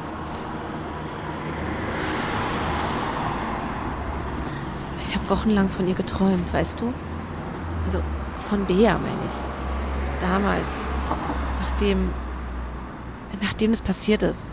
Ich 5.07 5.15
habe 5.15 5.31
wochenlang 5.31 5.69
von 5.69 5.87
ihr 5.89 5.95
geträumt, 5.95 6.53
weißt 6.53 6.81
du? 6.81 6.93
Also 7.87 8.01
von 8.49 8.65
Bea, 8.65 8.95
meine 8.95 9.19
ich. 9.27 10.21
Damals. 10.21 10.85
Nachdem. 11.63 12.11
Nachdem 13.43 13.73
es 13.73 13.83
passiert 13.83 14.23
ist. 14.23 14.47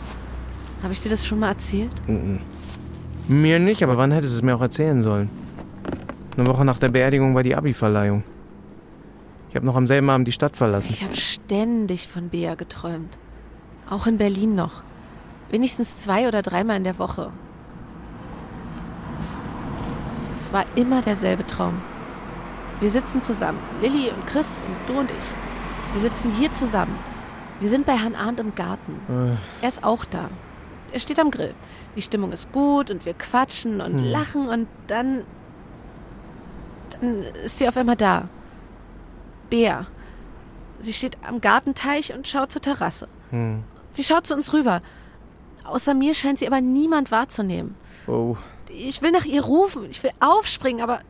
Habe 0.83 0.93
ich 0.93 1.01
dir 1.01 1.09
das 1.09 1.25
schon 1.25 1.39
mal 1.39 1.49
erzählt? 1.49 1.91
Mir 3.27 3.59
nicht, 3.59 3.83
aber 3.83 3.97
wann 3.97 4.11
hättest 4.11 4.33
du 4.33 4.37
es 4.37 4.41
mir 4.41 4.55
auch 4.55 4.61
erzählen 4.61 5.03
sollen? 5.03 5.29
Eine 6.37 6.47
Woche 6.47 6.63
nach 6.65 6.79
der 6.79 6.89
Beerdigung 6.89 7.35
war 7.35 7.43
die 7.43 7.55
Abi-Verleihung. 7.55 8.23
Ich 9.49 9.55
habe 9.55 9.65
noch 9.65 9.75
am 9.75 9.85
selben 9.85 10.09
Abend 10.09 10.27
die 10.27 10.31
Stadt 10.31 10.55
verlassen. 10.55 10.91
Ich 10.93 11.03
habe 11.03 11.15
ständig 11.15 12.07
von 12.07 12.29
Bea 12.29 12.55
geträumt. 12.55 13.17
Auch 13.89 14.07
in 14.07 14.17
Berlin 14.17 14.55
noch. 14.55 14.83
Wenigstens 15.49 15.99
zwei 15.99 16.27
oder 16.27 16.41
dreimal 16.41 16.77
in 16.77 16.85
der 16.85 16.97
Woche. 16.97 17.31
Es, 19.19 19.41
es 20.37 20.53
war 20.53 20.63
immer 20.75 21.01
derselbe 21.01 21.45
Traum. 21.45 21.81
Wir 22.79 22.89
sitzen 22.89 23.21
zusammen. 23.21 23.59
Lilly 23.81 24.09
und 24.09 24.25
Chris 24.25 24.63
und 24.65 24.89
du 24.89 24.99
und 24.99 25.11
ich. 25.11 25.93
Wir 25.93 26.01
sitzen 26.01 26.31
hier 26.39 26.51
zusammen. 26.53 26.95
Wir 27.59 27.67
sind 27.69 27.85
bei 27.85 27.97
Herrn 27.97 28.15
Arndt 28.15 28.39
im 28.39 28.55
Garten. 28.55 29.37
Er 29.61 29.67
ist 29.67 29.83
auch 29.83 30.05
da. 30.05 30.29
Er 30.93 30.99
steht 30.99 31.19
am 31.19 31.29
Grill. 31.29 31.53
Die 31.97 32.01
Stimmung 32.01 32.31
ist 32.31 32.51
gut 32.53 32.89
und 32.89 33.05
wir 33.05 33.13
quatschen 33.13 33.81
und 33.81 33.99
lachen 33.99 34.47
und 34.47 34.67
dann. 34.87 35.23
Dann 37.01 37.23
ist 37.43 37.57
sie 37.57 37.67
auf 37.67 37.75
einmal 37.75 37.95
da. 37.95 38.29
Bea. 39.49 39.87
Sie 40.79 40.93
steht 40.93 41.17
am 41.27 41.41
Gartenteich 41.41 42.13
und 42.13 42.27
schaut 42.27 42.51
zur 42.51 42.61
Terrasse. 42.61 43.07
Hm. 43.31 43.63
Sie 43.93 44.03
schaut 44.03 44.25
zu 44.25 44.33
uns 44.33 44.53
rüber. 44.53 44.81
Außer 45.63 45.93
mir 45.93 46.13
scheint 46.13 46.39
sie 46.39 46.47
aber 46.47 46.61
niemand 46.61 47.11
wahrzunehmen. 47.11 47.75
Oh. 48.07 48.37
Ich 48.69 49.01
will 49.01 49.11
nach 49.11 49.25
ihr 49.25 49.43
rufen, 49.43 49.89
ich 49.89 50.01
will 50.01 50.11
aufspringen, 50.19 50.81
aber 50.81 51.01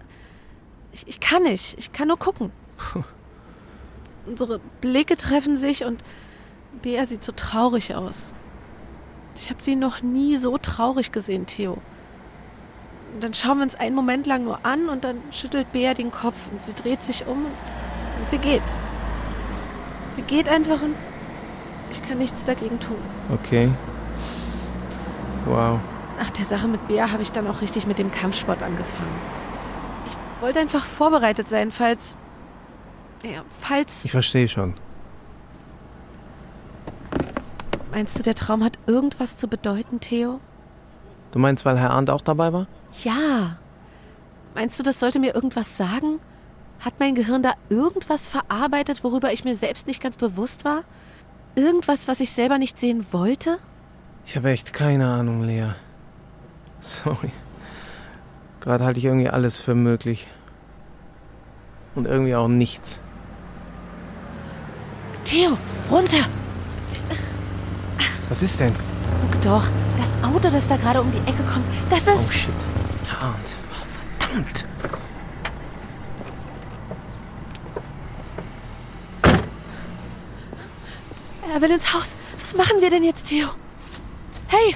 ich, 0.91 1.07
ich 1.07 1.19
kann 1.19 1.43
nicht. 1.43 1.77
Ich 1.77 1.91
kann 1.91 2.07
nur 2.07 2.17
gucken. 2.17 2.51
Unsere 4.25 4.59
Blicke 4.81 5.15
treffen 5.15 5.57
sich 5.57 5.83
und 5.83 6.03
Bea 6.81 7.05
sieht 7.05 7.23
so 7.23 7.31
traurig 7.31 7.95
aus. 7.95 8.33
Ich 9.35 9.49
habe 9.49 9.63
sie 9.63 9.75
noch 9.75 10.01
nie 10.01 10.37
so 10.37 10.57
traurig 10.57 11.11
gesehen, 11.11 11.45
Theo. 11.45 11.77
Und 13.13 13.23
dann 13.23 13.33
schauen 13.33 13.57
wir 13.57 13.63
uns 13.63 13.75
einen 13.75 13.95
Moment 13.95 14.25
lang 14.27 14.43
nur 14.43 14.65
an 14.65 14.89
und 14.89 15.03
dann 15.03 15.17
schüttelt 15.31 15.71
Bea 15.71 15.93
den 15.93 16.11
Kopf 16.11 16.37
und 16.51 16.61
sie 16.61 16.73
dreht 16.73 17.03
sich 17.03 17.27
um 17.27 17.45
und 17.45 18.27
sie 18.27 18.37
geht. 18.37 18.61
Sie 20.13 20.21
geht 20.21 20.49
einfach 20.49 20.81
und 20.81 20.95
ich 21.91 22.01
kann 22.01 22.17
nichts 22.17 22.45
dagegen 22.45 22.79
tun. 22.79 22.97
Okay. 23.33 23.69
Wow. 25.45 25.79
Nach 26.17 26.31
der 26.31 26.45
Sache 26.45 26.67
mit 26.67 26.87
Bea 26.87 27.11
habe 27.11 27.21
ich 27.21 27.31
dann 27.31 27.47
auch 27.47 27.61
richtig 27.61 27.87
mit 27.87 27.97
dem 27.97 28.11
Kampfsport 28.11 28.61
angefangen. 28.63 29.09
Ich 30.05 30.15
wollte 30.41 30.59
einfach 30.59 30.85
vorbereitet 30.85 31.49
sein, 31.49 31.71
falls. 31.71 32.17
Ja, 33.23 33.41
falls. 33.59 34.05
Ich 34.05 34.11
verstehe 34.11 34.47
schon. 34.47 34.75
Meinst 37.91 38.17
du, 38.17 38.23
der 38.23 38.35
Traum 38.35 38.63
hat 38.63 38.79
irgendwas 38.87 39.35
zu 39.35 39.47
bedeuten, 39.47 39.99
Theo? 39.99 40.39
Du 41.31 41.39
meinst, 41.39 41.65
weil 41.65 41.79
Herr 41.79 41.91
Arndt 41.91 42.09
auch 42.09 42.21
dabei 42.21 42.53
war? 42.53 42.67
Ja. 43.03 43.57
Meinst 44.53 44.77
du, 44.79 44.83
das 44.83 44.99
sollte 44.99 45.19
mir 45.19 45.33
irgendwas 45.33 45.77
sagen? 45.77 46.19
Hat 46.79 46.95
mein 46.99 47.15
Gehirn 47.15 47.43
da 47.43 47.53
irgendwas 47.69 48.27
verarbeitet, 48.27 49.03
worüber 49.03 49.31
ich 49.31 49.45
mir 49.45 49.55
selbst 49.55 49.87
nicht 49.87 50.01
ganz 50.01 50.17
bewusst 50.17 50.65
war? 50.65 50.83
Irgendwas, 51.55 52.07
was 52.07 52.19
ich 52.19 52.31
selber 52.31 52.57
nicht 52.57 52.79
sehen 52.79 53.05
wollte? 53.11 53.59
Ich 54.25 54.35
habe 54.35 54.49
echt 54.49 54.73
keine 54.73 55.07
Ahnung, 55.07 55.43
Lea. 55.43 55.69
Sorry. 56.79 57.31
Gerade 58.59 58.83
halte 58.83 58.99
ich 58.99 59.05
irgendwie 59.05 59.29
alles 59.29 59.59
für 59.59 59.75
möglich. 59.75 60.27
Und 61.95 62.05
irgendwie 62.07 62.35
auch 62.35 62.47
nichts. 62.47 62.99
Theo, 65.25 65.57
runter! 65.89 66.25
Was 68.29 68.43
ist 68.43 68.59
denn? 68.59 68.71
Guck 69.21 69.41
doch, 69.41 69.63
das 69.97 70.15
Auto, 70.23 70.49
das 70.49 70.67
da 70.67 70.77
gerade 70.77 71.01
um 71.01 71.11
die 71.11 71.19
Ecke 71.29 71.43
kommt, 71.43 71.65
das 71.89 72.07
ist. 72.07 72.29
Oh 72.29 72.31
shit. 72.31 72.49
Herr 73.07 73.27
Arndt. 73.27 73.57
Oh, 73.71 74.19
verdammt. 74.19 74.65
Er 81.53 81.61
will 81.61 81.71
ins 81.71 81.93
Haus. 81.93 82.15
Was 82.39 82.55
machen 82.55 82.81
wir 82.81 82.89
denn 82.89 83.03
jetzt, 83.03 83.27
Theo? 83.27 83.47
Hey, 84.47 84.75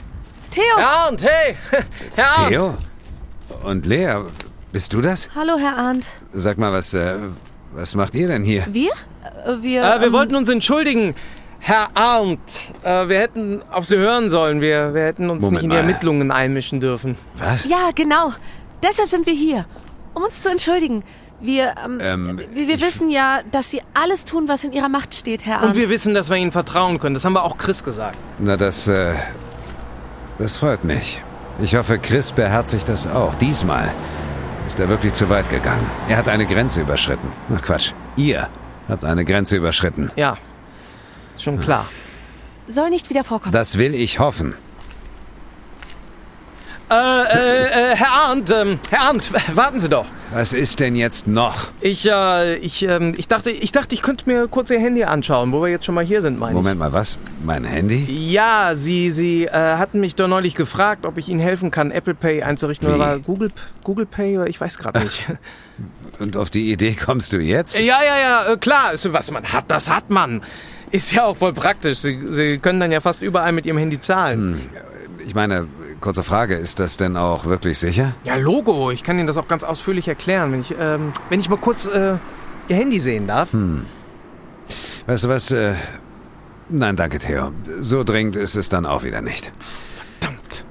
Theo! 0.51 0.63
Herr 0.77 0.87
Arndt, 0.87 1.21
hey! 1.23 1.55
Herr 2.15 2.37
Arndt! 2.37 2.49
Theo? 2.49 2.77
Und 3.63 3.85
Lea, 3.85 4.23
bist 4.71 4.93
du 4.93 5.01
das? 5.01 5.29
Hallo, 5.35 5.57
Herr 5.57 5.77
Arndt. 5.77 6.07
Sag 6.33 6.57
mal, 6.57 6.71
was, 6.71 6.93
äh, 6.93 7.19
was 7.73 7.95
macht 7.95 8.15
ihr 8.15 8.27
denn 8.27 8.43
hier? 8.43 8.65
Wir? 8.71 8.91
Äh, 8.91 9.61
Wir, 9.61 9.83
Äh, 9.83 9.99
wir 9.99 10.07
ähm, 10.07 10.13
wollten 10.13 10.35
uns 10.35 10.49
entschuldigen. 10.49 11.15
Herr 11.67 11.87
Arndt, 11.95 12.71
äh, 12.83 13.09
wir 13.09 13.17
hätten 13.19 13.63
auf 13.71 13.85
Sie 13.85 13.97
hören 13.97 14.29
sollen. 14.29 14.61
Wir, 14.61 14.93
wir 14.93 15.03
hätten 15.03 15.31
uns 15.31 15.41
Moment 15.45 15.53
nicht 15.53 15.63
in 15.63 15.69
die 15.71 15.75
mal. 15.75 15.81
Ermittlungen 15.81 16.31
einmischen 16.31 16.79
dürfen. 16.79 17.17
Was? 17.39 17.65
Ja, 17.65 17.89
genau. 17.95 18.33
Deshalb 18.83 19.09
sind 19.09 19.25
wir 19.25 19.33
hier. 19.33 19.65
Um 20.13 20.21
uns 20.23 20.39
zu 20.41 20.49
entschuldigen. 20.49 21.03
Wir, 21.41 21.73
ähm, 21.83 21.99
Ähm, 21.99 22.37
wir, 22.53 22.67
wir 22.67 22.75
ich- 22.75 22.81
wissen 22.83 23.09
ja, 23.09 23.39
dass 23.51 23.71
Sie 23.71 23.81
alles 23.95 24.25
tun, 24.25 24.47
was 24.47 24.63
in 24.63 24.73
Ihrer 24.73 24.89
Macht 24.89 25.15
steht, 25.15 25.43
Herr 25.47 25.57
Und 25.57 25.63
Arndt. 25.69 25.75
wir 25.77 25.89
wissen, 25.89 26.13
dass 26.13 26.29
wir 26.29 26.37
Ihnen 26.37 26.51
vertrauen 26.51 26.99
können. 26.99 27.15
Das 27.15 27.25
haben 27.25 27.33
wir 27.33 27.43
auch 27.43 27.57
Chris 27.57 27.83
gesagt. 27.83 28.17
Na, 28.37 28.57
das, 28.57 28.87
äh, 28.87 29.13
das 30.37 30.57
freut 30.57 30.83
mich. 30.83 31.23
Ich 31.63 31.75
hoffe, 31.75 31.97
Chris 31.97 32.31
beherzigt 32.31 32.87
das 32.89 33.07
auch. 33.07 33.33
Diesmal 33.35 33.91
ist 34.67 34.79
er 34.79 34.87
wirklich 34.87 35.13
zu 35.13 35.29
weit 35.29 35.49
gegangen. 35.49 35.85
Er 36.09 36.17
hat 36.17 36.29
eine 36.29 36.45
Grenze 36.45 36.81
überschritten. 36.81 37.27
Ach 37.57 37.61
Quatsch. 37.63 37.91
Ihr 38.17 38.49
habt 38.87 39.03
eine 39.03 39.25
Grenze 39.25 39.55
überschritten. 39.57 40.11
Ja, 40.15 40.37
ist 41.35 41.43
schon 41.43 41.59
klar. 41.59 41.85
Soll 42.67 42.89
nicht 42.89 43.09
wieder 43.09 43.23
vorkommen. 43.23 43.51
Das 43.51 43.77
will 43.77 43.93
ich 43.93 44.19
hoffen. 44.19 44.55
Äh, 46.87 46.93
äh, 46.93 47.63
äh, 47.91 47.95
Herr 47.95 48.11
Arndt, 48.27 48.51
ähm, 48.51 48.79
Herr 48.91 49.01
Arndt, 49.01 49.31
warten 49.55 49.79
Sie 49.79 49.89
doch. 49.89 50.05
Was 50.31 50.53
ist 50.53 50.79
denn 50.79 50.95
jetzt 50.95 51.25
noch? 51.25 51.69
Ich, 51.81 52.07
äh, 52.07 52.57
ich, 52.57 52.83
ähm, 52.83 53.15
ich 53.17 53.27
dachte, 53.27 53.49
ich 53.49 53.71
dachte, 53.71 53.95
ich 53.95 54.03
könnte 54.03 54.29
mir 54.29 54.47
kurz 54.47 54.69
Ihr 54.69 54.79
Handy 54.79 55.03
anschauen, 55.03 55.51
wo 55.51 55.63
wir 55.63 55.69
jetzt 55.69 55.85
schon 55.85 55.95
mal 55.95 56.05
hier 56.05 56.21
sind, 56.21 56.37
meine 56.37 56.53
Moment 56.53 56.77
mal, 56.77 56.93
was? 56.93 57.17
Mein 57.43 57.63
Handy? 57.65 58.05
ich. 58.07 58.31
Ja, 58.31 58.73
Sie, 58.75 59.09
Sie 59.09 59.45
äh, 59.45 59.51
hatten 59.51 59.99
mich 59.99 60.13
doch 60.13 60.27
neulich 60.27 60.53
gefragt, 60.53 61.07
ob 61.07 61.17
ich 61.17 61.27
Ihnen 61.27 61.39
helfen 61.39 61.71
kann, 61.71 61.89
Apple 61.89 62.13
Pay 62.13 62.43
einzurichten 62.43 62.87
Wie? 62.87 62.93
oder 62.93 63.17
Google, 63.17 63.51
Google 63.83 64.05
Pay 64.05 64.37
oder 64.37 64.47
ich 64.47 64.61
weiß 64.61 64.77
gerade 64.77 64.99
nicht. 64.99 65.25
Und 66.19 66.37
auf 66.37 66.51
die 66.51 66.71
Idee 66.71 66.93
kommst 66.93 67.33
du 67.33 67.37
jetzt? 67.37 67.75
ja, 67.75 67.81
ja, 68.03 68.19
ja, 68.19 68.53
äh, 68.53 68.57
klar, 68.57 68.93
ist, 68.93 69.11
was 69.11 69.31
man 69.31 69.43
hat, 69.51 69.71
das 69.71 69.89
hat 69.89 70.11
man. 70.11 70.43
Ist 70.95 71.11
ja 71.11 71.25
auch 71.25 71.35
voll 71.35 71.51
praktisch. 71.51 71.97
Sie, 71.97 72.21
Sie 72.29 72.57
können 72.57 72.79
dann 72.79 72.89
ja 72.89 73.01
fast 73.01 73.21
überall 73.21 73.51
mit 73.51 73.65
Ihrem 73.65 73.77
Handy 73.77 73.99
zahlen. 73.99 74.69
Ich 75.25 75.35
meine, 75.35 75.67
kurze 75.99 76.23
Frage, 76.23 76.55
ist 76.55 76.79
das 76.79 76.95
denn 76.95 77.17
auch 77.17 77.43
wirklich 77.43 77.79
sicher? 77.79 78.15
Ja, 78.25 78.35
Logo. 78.37 78.91
Ich 78.91 79.03
kann 79.03 79.17
Ihnen 79.17 79.27
das 79.27 79.35
auch 79.35 79.49
ganz 79.49 79.63
ausführlich 79.63 80.07
erklären, 80.07 80.53
wenn 80.53 80.61
ich, 80.61 80.73
ähm, 80.79 81.11
wenn 81.29 81.41
ich 81.41 81.49
mal 81.49 81.57
kurz 81.57 81.85
äh, 81.85 82.15
Ihr 82.69 82.75
Handy 82.77 83.01
sehen 83.01 83.27
darf. 83.27 83.49
Weißt 85.05 85.25
du 85.25 85.29
was? 85.29 85.51
Äh, 85.51 85.73
nein, 86.69 86.95
danke, 86.95 87.19
Theo. 87.19 87.51
So 87.81 88.05
dringend 88.05 88.37
ist 88.37 88.55
es 88.55 88.69
dann 88.69 88.85
auch 88.85 89.03
wieder 89.03 89.19
nicht. 89.21 89.51
Verdammt. 90.19 90.65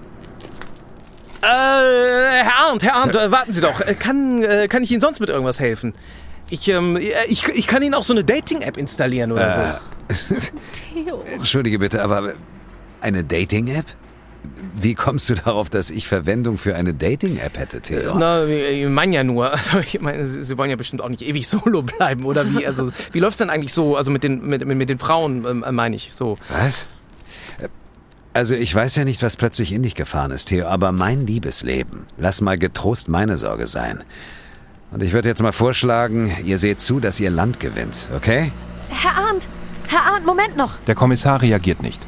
Äh, 1.45 2.43
Herr 2.45 2.67
Arndt, 2.69 2.83
Herr 2.83 2.97
Arndt, 2.97 3.15
äh, 3.15 3.31
warten 3.31 3.53
Sie 3.53 3.61
doch. 3.61 3.81
Äh, 3.81 3.95
Kann, 3.95 4.43
äh, 4.43 4.67
kann 4.69 4.83
ich 4.83 4.91
Ihnen 4.91 5.01
sonst 5.01 5.21
mit 5.21 5.29
irgendwas 5.29 5.61
helfen? 5.61 5.93
Ich, 6.51 6.69
ähm, 6.69 6.99
ich, 7.29 7.49
ich 7.49 7.67
kann 7.67 7.83
Ihnen 7.83 7.95
auch 7.95 8.05
so 8.05 8.13
eine 8.13 8.25
Dating-App 8.25 8.77
installieren 8.77 9.33
oder 9.33 9.81
Theo. 10.93 11.23
Entschuldige 11.35 11.79
bitte, 11.79 12.03
aber 12.03 12.35
eine 13.01 13.25
Dating-App? 13.25 13.87
Wie 14.75 14.95
kommst 14.95 15.29
du 15.31 15.35
darauf, 15.35 15.71
dass 15.71 15.91
ich 15.91 16.07
Verwendung 16.07 16.59
für 16.59 16.75
eine 16.77 16.93
Dating-App 16.93 17.59
hätte, 17.59 17.77
so. 17.77 17.95
Theo? 17.95 18.15
Na, 18.19 18.45
ich 18.45 18.87
meine 18.89 19.15
ja 19.15 19.25
nur. 19.25 19.51
Also 19.53 19.79
ich 19.79 20.01
meine, 20.01 20.25
Sie, 20.25 20.43
Sie 20.43 20.59
wollen 20.59 20.71
ja 20.71 20.77
bestimmt 20.77 21.03
auch 21.03 21.09
nicht 21.09 21.23
ewig 21.23 21.49
solo 21.49 21.83
bleiben, 21.83 22.25
oder 22.25 22.51
wie? 22.51 22.67
Also, 22.67 22.91
wie 23.13 23.21
läuft's 23.21 23.39
denn 23.39 23.51
eigentlich 23.51 23.73
so? 23.73 23.97
Also 23.97 24.11
mit 24.11 24.23
den, 24.23 24.47
mit, 24.47 24.65
mit, 24.67 24.77
mit 24.77 24.89
den 24.89 24.99
Frauen, 24.99 25.45
ähm, 25.47 25.65
meine 25.75 25.97
ich, 25.97 26.11
so. 26.13 26.37
Was? 26.49 26.87
Also 28.35 28.57
ich 28.57 28.75
weiß 28.75 28.97
ja 28.97 29.05
nicht, 29.05 29.23
was 29.23 29.37
plötzlich 29.37 29.71
in 29.73 29.85
dich 29.85 29.95
gefahren 29.95 30.33
ist, 30.33 30.47
Theo, 30.47 30.67
aber 30.67 30.91
mein 30.91 31.25
Liebesleben, 31.25 32.05
lass 32.19 32.41
mal 32.41 32.59
getrost 32.59 33.09
meine 33.09 33.37
Sorge 33.37 33.69
sein. 33.69 34.03
Und 34.91 35.05
ich 35.05 35.13
würde 35.13 35.29
jetzt 35.29 35.41
mal 35.41 35.53
vorschlagen, 35.53 36.37
ihr 36.45 36.59
seht 36.59 36.81
zu, 36.81 36.99
dass 36.99 37.21
ihr 37.21 37.31
Land 37.31 37.61
gewinnt, 37.61 38.11
okay? 38.15 38.51
Herr 38.89 39.25
Arndt! 39.25 39.49
Herr 39.87 40.13
Arndt, 40.13 40.27
Moment 40.27 40.57
noch! 40.57 40.79
Der 40.89 40.97
Kommissar 40.97 41.43
reagiert 41.43 41.81
nicht. 41.81 42.05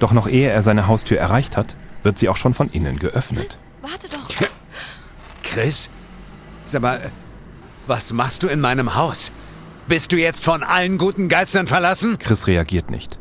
Doch 0.00 0.12
noch 0.12 0.26
ehe 0.26 0.48
er 0.48 0.62
seine 0.62 0.86
Haustür 0.86 1.18
erreicht 1.18 1.58
hat, 1.58 1.76
wird 2.02 2.18
sie 2.18 2.30
auch 2.30 2.36
schon 2.36 2.54
von 2.54 2.70
innen 2.70 2.98
geöffnet. 2.98 3.48
Warte 3.82 4.08
doch! 4.08 4.28
Chris? 5.42 5.90
Sag 6.64 6.80
mal, 6.80 7.12
was 7.86 8.14
machst 8.14 8.42
du 8.42 8.48
in 8.48 8.60
meinem 8.60 8.94
Haus? 8.94 9.32
Bist 9.86 10.12
du 10.12 10.16
jetzt 10.16 10.44
von 10.44 10.62
allen 10.62 10.96
guten 10.96 11.28
Geistern 11.28 11.66
verlassen? 11.66 12.18
Chris 12.18 12.46
reagiert 12.46 12.90
nicht. 12.90 13.18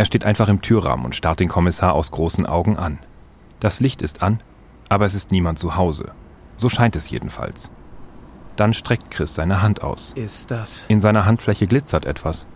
Er 0.00 0.06
steht 0.06 0.24
einfach 0.24 0.48
im 0.48 0.62
Türrahmen 0.62 1.04
und 1.04 1.14
starrt 1.14 1.40
den 1.40 1.50
Kommissar 1.50 1.92
aus 1.92 2.10
großen 2.10 2.46
Augen 2.46 2.78
an. 2.78 3.00
Das 3.60 3.80
Licht 3.80 4.00
ist 4.00 4.22
an, 4.22 4.42
aber 4.88 5.04
es 5.04 5.14
ist 5.14 5.30
niemand 5.30 5.58
zu 5.58 5.76
Hause. 5.76 6.12
So 6.56 6.70
scheint 6.70 6.96
es 6.96 7.10
jedenfalls. 7.10 7.70
Dann 8.56 8.72
streckt 8.72 9.10
Chris 9.10 9.34
seine 9.34 9.60
Hand 9.60 9.82
aus. 9.82 10.12
Ist 10.16 10.50
das? 10.50 10.86
In 10.88 11.02
seiner 11.02 11.26
Handfläche 11.26 11.66
glitzert 11.66 12.06
etwas. 12.06 12.46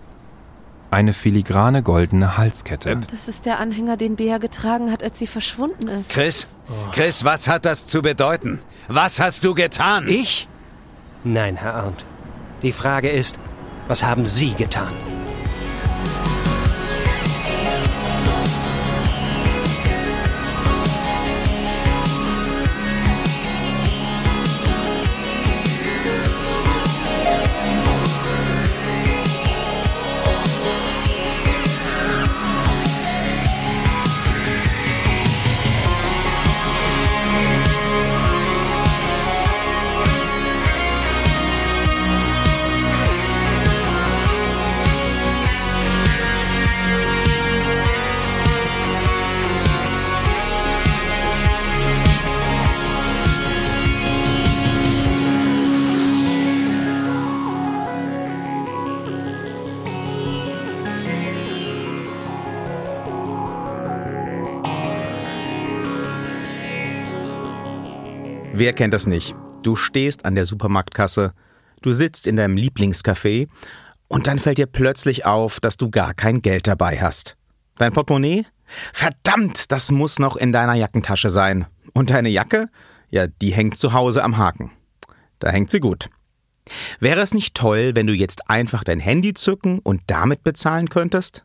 Eine 0.91 1.13
filigrane 1.13 1.83
goldene 1.83 2.39
Halskette. 2.39 2.99
Das 3.11 3.29
ist 3.29 3.45
der 3.45 3.61
Anhänger, 3.61 3.99
den 3.99 4.17
Bea 4.17 4.39
getragen 4.39 4.91
hat, 4.91 5.03
als 5.03 5.19
sie 5.19 5.27
verschwunden 5.27 5.89
ist. 5.89 6.13
Chris? 6.13 6.47
Chris, 6.93 7.27
was 7.27 7.47
hat 7.47 7.67
das 7.67 7.87
zu 7.87 8.01
bedeuten? 8.01 8.61
Was 8.89 9.21
hast 9.21 9.45
du 9.45 9.53
getan? 9.53 10.09
Ich? 10.09 10.49
Nein, 11.25 11.57
Herr 11.57 11.75
Arndt. 11.75 12.07
Die 12.63 12.73
Frage 12.73 13.11
ist, 13.11 13.39
Was 13.87 14.03
haben 14.03 14.25
Sie 14.25 14.55
getan? 14.55 14.95
Wer 68.65 68.73
kennt 68.73 68.95
das 68.95 69.07
nicht? 69.07 69.37
Du 69.63 69.77
stehst 69.77 70.25
an 70.25 70.37
der 70.37 70.47
Supermarktkasse, 70.47 71.35
du 71.83 71.93
sitzt 71.93 72.27
in 72.27 72.37
deinem 72.37 72.57
Lieblingscafé 72.57 73.47
und 74.09 74.27
dann 74.27 74.39
fällt 74.39 74.57
dir 74.57 74.65
plötzlich 74.65 75.27
auf, 75.27 75.61
dass 75.61 75.77
du 75.77 75.91
gar 75.91 76.15
kein 76.15 76.41
Geld 76.41 76.67
dabei 76.67 76.99
hast. 76.99 77.37
Dein 77.77 77.93
Portemonnaie? 77.93 78.47
Verdammt, 78.95 79.71
das 79.71 79.91
muss 79.91 80.19
noch 80.19 80.37
in 80.37 80.51
deiner 80.51 80.73
Jackentasche 80.73 81.29
sein. 81.29 81.67
Und 81.93 82.09
deine 82.09 82.31
Jacke? 82.31 82.71
Ja, 83.11 83.27
die 83.27 83.53
hängt 83.53 83.77
zu 83.77 83.93
Hause 83.93 84.25
am 84.25 84.39
Haken. 84.39 84.71
Da 85.41 85.51
hängt 85.51 85.69
sie 85.69 85.81
gut. 85.81 86.09
Wäre 87.01 87.21
es 87.21 87.35
nicht 87.35 87.55
toll, 87.55 87.91
wenn 87.95 88.07
du 88.07 88.15
jetzt 88.15 88.49
einfach 88.49 88.83
dein 88.83 88.99
Handy 88.99 89.35
zücken 89.35 89.79
und 89.79 90.01
damit 90.07 90.43
bezahlen 90.43 90.89
könntest? 90.89 91.45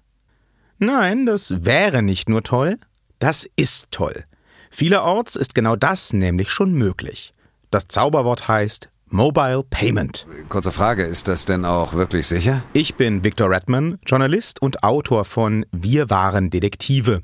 Nein, 0.77 1.25
das 1.25 1.65
wäre 1.65 2.01
nicht 2.01 2.29
nur 2.29 2.43
toll, 2.43 2.77
das 3.19 3.45
ist 3.57 3.91
toll. 3.91 4.23
Vielerorts 4.69 5.35
ist 5.35 5.55
genau 5.55 5.75
das 5.75 6.13
nämlich 6.13 6.49
schon 6.49 6.73
möglich. 6.73 7.33
Das 7.71 7.87
Zauberwort 7.87 8.47
heißt 8.47 8.89
Mobile 9.07 9.63
Payment. 9.69 10.27
Kurze 10.49 10.71
Frage, 10.71 11.03
ist 11.03 11.27
das 11.27 11.45
denn 11.45 11.65
auch 11.65 11.93
wirklich 11.93 12.27
sicher? 12.27 12.63
Ich 12.73 12.95
bin 12.95 13.23
Victor 13.23 13.49
Redman, 13.49 13.97
Journalist 14.05 14.61
und 14.61 14.83
Autor 14.83 15.25
von 15.25 15.65
Wir 15.71 16.09
waren 16.09 16.49
Detektive. 16.51 17.23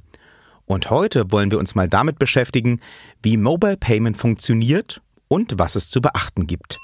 Und 0.65 0.89
heute 0.89 1.31
wollen 1.31 1.51
wir 1.51 1.60
uns 1.60 1.75
mal 1.75 1.88
damit 1.88 2.17
beschäftigen, 2.17 2.81
wie 3.21 3.38
Mobile 3.38 3.77
Payment 3.77 4.17
funktioniert 4.17 5.01
und 5.27 5.60
was 5.60 5.75
es 5.75 5.89
zu 5.89 6.01
beachten 6.01 6.47
gibt. 6.47 6.79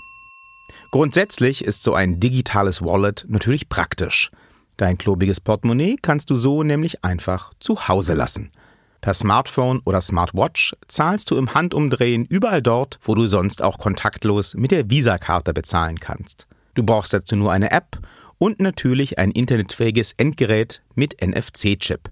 Grundsätzlich 0.92 1.64
ist 1.64 1.82
so 1.82 1.96
ein 1.96 2.20
digitales 2.20 2.84
Wallet 2.84 3.26
natürlich 3.28 3.70
praktisch. 3.70 4.30
Dein 4.78 4.98
klobiges 4.98 5.40
Portemonnaie 5.40 5.96
kannst 6.02 6.30
du 6.30 6.36
so 6.36 6.64
nämlich 6.64 7.04
einfach 7.04 7.54
zu 7.60 7.88
Hause 7.88 8.14
lassen. 8.14 8.52
Per 9.02 9.16
Smartphone 9.16 9.82
oder 9.84 10.00
Smartwatch 10.00 10.76
zahlst 10.88 11.32
du 11.32 11.38
im 11.38 11.56
Handumdrehen 11.56 12.26
überall 12.26 12.62
dort, 12.62 13.00
wo 13.02 13.16
du 13.16 13.26
sonst 13.26 13.64
auch 13.64 13.80
kontaktlos 13.80 14.54
mit 14.54 14.70
der 14.70 14.92
Visa-Karte 14.92 15.54
bezahlen 15.54 16.00
kannst. 16.00 16.48
Du 16.76 16.84
brauchst 16.84 17.12
dazu 17.12 17.36
nur 17.36 17.52
eine 17.52 17.72
App 17.72 17.98
und 18.38 18.60
natürlich 18.60 19.18
ein 19.18 19.32
internetfähiges 19.32 20.14
Endgerät 20.14 20.84
mit 20.94 21.20
NFC-Chip. 21.20 22.12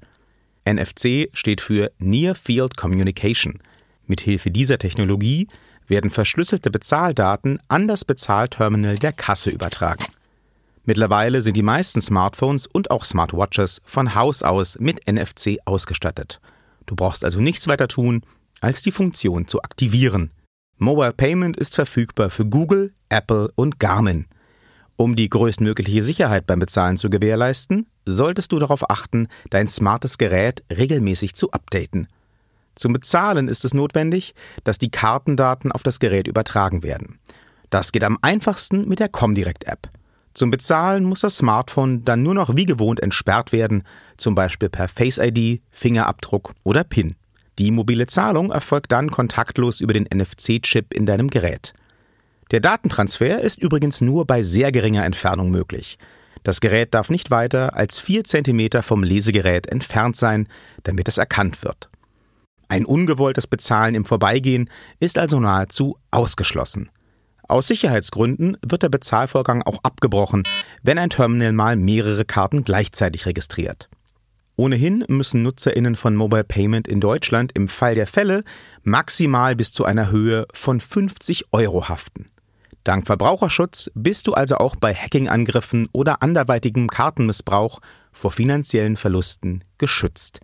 NFC 0.67 1.30
steht 1.34 1.62
für 1.62 1.91
Near 1.99 2.34
Field 2.34 2.75
Communication. 2.75 3.60
Mithilfe 4.08 4.49
dieser 4.49 4.80
Technologie 4.80 5.47
werden 5.88 6.10
verschlüsselte 6.10 6.71
Bezahldaten 6.71 7.60
an 7.67 7.88
das 7.88 8.04
Bezahlterminal 8.04 8.95
der 8.95 9.13
Kasse 9.13 9.52
übertragen. 9.52 10.06
Mittlerweile 10.86 11.43
sind 11.43 11.56
die 11.56 11.62
meisten 11.62 12.02
Smartphones 12.02 12.65
und 12.65 12.89
auch 12.89 13.04
Smartwatches 13.04 13.80
von 13.86 14.15
Haus 14.15 14.41
aus 14.41 14.80
mit 14.80 15.08
NFC 15.08 15.60
ausgestattet. 15.65 16.39
Du 16.89 16.95
brauchst 16.95 17.23
also 17.23 17.39
nichts 17.39 17.67
weiter 17.67 17.88
tun, 17.88 18.23
als 18.62 18.82
die 18.82 18.91
Funktion 18.91 19.47
zu 19.47 19.62
aktivieren. 19.62 20.32
Mobile 20.80 21.13
Payment 21.13 21.56
ist 21.56 21.75
verfügbar 21.75 22.32
für 22.32 22.47
Google, 22.47 22.93
Apple 23.10 23.52
und 23.54 23.80
Garmin. 23.80 24.25
Um 24.95 25.15
die 25.15 25.30
größtmögliche 25.30 26.02
Sicherheit 26.02 26.47
beim 26.47 26.58
Bezahlen 26.58 26.97
zu 26.97 27.12
gewährleisten, 27.12 27.86
solltest 28.08 28.52
du 28.52 28.58
darauf 28.58 28.89
achten, 28.89 29.28
dein 29.52 29.67
smartes 29.67 30.17
Gerät 30.17 30.63
regelmäßig 30.75 31.36
zu 31.36 31.52
updaten. 31.52 32.08
Zum 32.73 32.93
Bezahlen 32.93 33.49
ist 33.49 33.65
es 33.65 33.75
notwendig, 33.75 34.34
dass 34.63 34.80
die 34.80 34.89
Kartendaten 34.89 35.71
auf 35.71 35.84
das 35.84 35.99
Gerät 35.99 36.28
übertragen 36.28 36.82
werden. 36.82 37.19
Das 37.69 37.91
geht 37.91 38.04
am 38.04 38.17
einfachsten 38.23 38.89
mit 38.89 38.99
der 38.99 39.10
Comdirect-App. 39.10 39.91
Zum 40.34 40.52
Bezahlen 40.52 41.04
muss 41.04 41.22
das 41.22 41.38
Smartphone 41.38 42.06
dann 42.06 42.24
nur 42.24 42.34
noch 42.34 42.56
wie 42.56 42.65
gewohnt 42.65 43.02
entsperrt 43.02 43.52
werden, 43.52 43.84
zum 44.18 44.36
Beispiel 44.36 44.70
per 44.70 44.88
Face 44.88 45.18
ID, 45.18 45.62
Fingerabdruck 45.72 46.54
oder 46.63 46.84
PIN. 46.84 47.15
Die 47.58 47.72
mobile 47.72 48.08
Zahlung 48.08 48.52
erfolgt 48.52 48.92
dann 48.92 49.12
kontaktlos 49.12 49.82
über 49.82 49.94
den 49.94 50.06
NFC-Chip 50.06 50.94
in 50.94 51.06
deinem 51.06 51.30
Gerät. 51.30 51.74
Der 52.52 52.62
Datentransfer 52.62 53.42
ist 53.42 53.60
übrigens 53.60 54.02
nur 54.02 54.26
bei 54.26 54.42
sehr 54.42 54.72
geringer 54.72 55.06
Entfernung 55.06 55.52
möglich. 55.52 55.98
Das 56.44 56.62
Gerät 56.62 56.94
darf 56.94 57.10
nicht 57.10 57.32
weiter 57.32 57.76
als 57.76 58.00
4 58.00 58.24
cm 58.24 58.82
vom 58.82 59.04
Lesegerät 59.04 59.68
entfernt 59.68 60.15
sein, 60.15 60.48
damit 60.84 61.08
es 61.08 61.18
erkannt 61.18 61.63
wird. 61.63 61.89
Ein 62.70 62.86
ungewolltes 62.86 63.46
Bezahlen 63.46 63.96
im 63.96 64.06
Vorbeigehen 64.06 64.70
ist 65.00 65.18
also 65.18 65.39
nahezu 65.39 65.98
ausgeschlossen. 66.12 66.89
Aus 67.50 67.66
Sicherheitsgründen 67.66 68.58
wird 68.62 68.84
der 68.84 68.90
Bezahlvorgang 68.90 69.64
auch 69.64 69.80
abgebrochen, 69.82 70.44
wenn 70.84 71.00
ein 71.00 71.10
Terminal 71.10 71.52
mal 71.52 71.76
mehrere 71.76 72.24
Karten 72.24 72.64
gleichzeitig 72.64 73.26
registriert. 73.26 73.90
Ohnehin 74.56 75.04
müssen 75.08 75.42
Nutzerinnen 75.42 75.96
von 75.96 76.16
Mobile 76.16 76.44
Payment 76.44 76.88
in 76.88 77.02
Deutschland 77.02 77.52
im 77.54 77.68
Fall 77.68 77.96
der 77.96 78.06
Fälle 78.06 78.44
maximal 78.84 79.56
bis 79.56 79.72
zu 79.72 79.84
einer 79.84 80.12
Höhe 80.12 80.46
von 80.54 80.80
50 80.80 81.46
Euro 81.52 81.90
haften. 81.90 82.30
Dank 82.84 83.08
Verbraucherschutz 83.08 83.90
bist 83.96 84.28
du 84.28 84.34
also 84.34 84.58
auch 84.58 84.76
bei 84.76 84.94
Hacking-Angriffen 84.94 85.90
oder 85.92 86.22
anderweitigem 86.22 86.88
Kartenmissbrauch 86.88 87.80
vor 88.12 88.30
finanziellen 88.30 88.96
Verlusten 88.96 89.64
geschützt. 89.80 90.40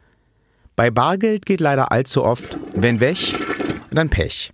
Bei 0.76 0.90
Bargeld 0.90 1.46
geht 1.46 1.60
leider 1.60 1.92
allzu 1.92 2.24
oft, 2.24 2.58
wenn 2.76 3.00
weg, 3.00 3.36
dann 3.92 4.10
Pech. 4.10 4.52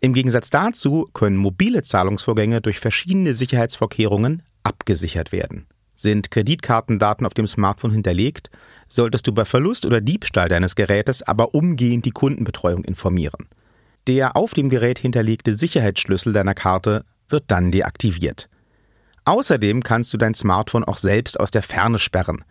Im 0.00 0.14
Gegensatz 0.14 0.50
dazu 0.50 1.08
können 1.14 1.36
mobile 1.36 1.82
Zahlungsvorgänge 1.82 2.60
durch 2.60 2.78
verschiedene 2.78 3.34
Sicherheitsvorkehrungen 3.34 4.42
abgesichert 4.62 5.32
werden. 5.32 5.66
Sind 5.94 6.30
Kreditkartendaten 6.30 7.26
auf 7.26 7.34
dem 7.34 7.46
Smartphone 7.46 7.92
hinterlegt, 7.92 8.50
solltest 8.88 9.26
du 9.26 9.32
bei 9.32 9.44
Verlust 9.44 9.86
oder 9.86 10.00
Diebstahl 10.00 10.48
deines 10.48 10.74
Gerätes 10.74 11.22
aber 11.22 11.54
umgehend 11.54 12.04
die 12.04 12.10
Kundenbetreuung 12.10 12.84
informieren. 12.84 13.48
Der 14.06 14.36
auf 14.36 14.54
dem 14.54 14.70
Gerät 14.70 14.98
hinterlegte 14.98 15.54
Sicherheitsschlüssel 15.54 16.32
deiner 16.32 16.54
Karte 16.54 17.04
wird 17.28 17.44
dann 17.48 17.70
deaktiviert. 17.70 18.48
Außerdem 19.24 19.82
kannst 19.82 20.12
du 20.12 20.16
dein 20.16 20.34
Smartphone 20.34 20.84
auch 20.84 20.98
selbst 20.98 21.38
aus 21.38 21.50
der 21.50 21.62
Ferne 21.62 21.98
sperren. 21.98 22.44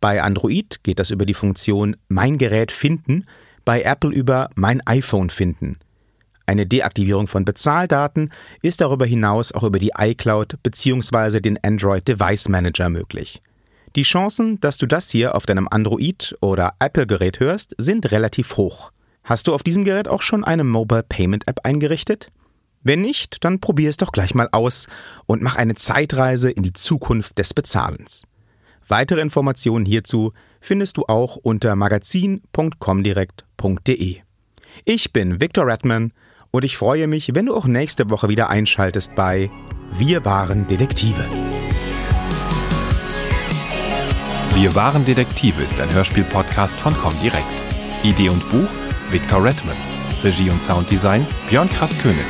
Bei 0.00 0.22
Android 0.22 0.82
geht 0.82 0.98
das 0.98 1.10
über 1.10 1.26
die 1.26 1.34
Funktion 1.34 1.96
Mein 2.08 2.38
Gerät 2.38 2.72
finden, 2.72 3.26
bei 3.64 3.82
Apple 3.82 4.10
über 4.10 4.48
Mein 4.54 4.84
iPhone 4.86 5.30
finden. 5.30 5.78
Eine 6.50 6.66
Deaktivierung 6.66 7.28
von 7.28 7.44
Bezahldaten 7.44 8.32
ist 8.60 8.80
darüber 8.80 9.06
hinaus 9.06 9.52
auch 9.52 9.62
über 9.62 9.78
die 9.78 9.92
iCloud 9.96 10.60
bzw. 10.64 11.38
den 11.38 11.62
Android 11.62 12.08
Device 12.08 12.48
Manager 12.48 12.88
möglich. 12.88 13.40
Die 13.94 14.02
Chancen, 14.02 14.58
dass 14.58 14.76
du 14.76 14.86
das 14.86 15.10
hier 15.10 15.36
auf 15.36 15.46
deinem 15.46 15.68
Android 15.70 16.36
oder 16.40 16.72
Apple 16.80 17.06
Gerät 17.06 17.38
hörst, 17.38 17.76
sind 17.78 18.10
relativ 18.10 18.56
hoch. 18.56 18.90
Hast 19.22 19.46
du 19.46 19.54
auf 19.54 19.62
diesem 19.62 19.84
Gerät 19.84 20.08
auch 20.08 20.22
schon 20.22 20.42
eine 20.42 20.64
Mobile 20.64 21.04
Payment 21.04 21.46
App 21.46 21.60
eingerichtet? 21.62 22.32
Wenn 22.82 23.02
nicht, 23.02 23.44
dann 23.44 23.60
probier 23.60 23.88
es 23.88 23.96
doch 23.96 24.10
gleich 24.10 24.34
mal 24.34 24.48
aus 24.50 24.88
und 25.26 25.42
mach 25.42 25.54
eine 25.54 25.76
Zeitreise 25.76 26.50
in 26.50 26.64
die 26.64 26.72
Zukunft 26.72 27.38
des 27.38 27.54
Bezahlens. 27.54 28.24
Weitere 28.88 29.20
Informationen 29.20 29.86
hierzu 29.86 30.32
findest 30.60 30.96
du 30.96 31.04
auch 31.06 31.36
unter 31.36 31.76
magazin.comdirect.de. 31.76 34.16
Ich 34.84 35.12
bin 35.12 35.40
Victor 35.40 35.68
Redman 35.68 36.12
und 36.50 36.64
ich 36.64 36.76
freue 36.76 37.06
mich, 37.06 37.34
wenn 37.34 37.46
du 37.46 37.54
auch 37.54 37.66
nächste 37.66 38.10
Woche 38.10 38.28
wieder 38.28 38.48
einschaltest 38.48 39.14
bei 39.14 39.50
Wir 39.92 40.24
waren 40.24 40.66
Detektive. 40.66 41.24
Wir 44.54 44.74
waren 44.74 45.04
Detektive 45.04 45.62
ist 45.62 45.78
ein 45.80 45.92
Hörspiel-Podcast 45.94 46.78
von 46.78 46.96
Comdirect. 46.96 47.44
Idee 48.02 48.28
und 48.30 48.48
Buch 48.50 48.68
Victor 49.10 49.44
Redman. 49.44 49.76
Regie 50.22 50.50
und 50.50 50.62
Sounddesign 50.62 51.26
Björn 51.48 51.68
Krass-Könitz. 51.68 52.24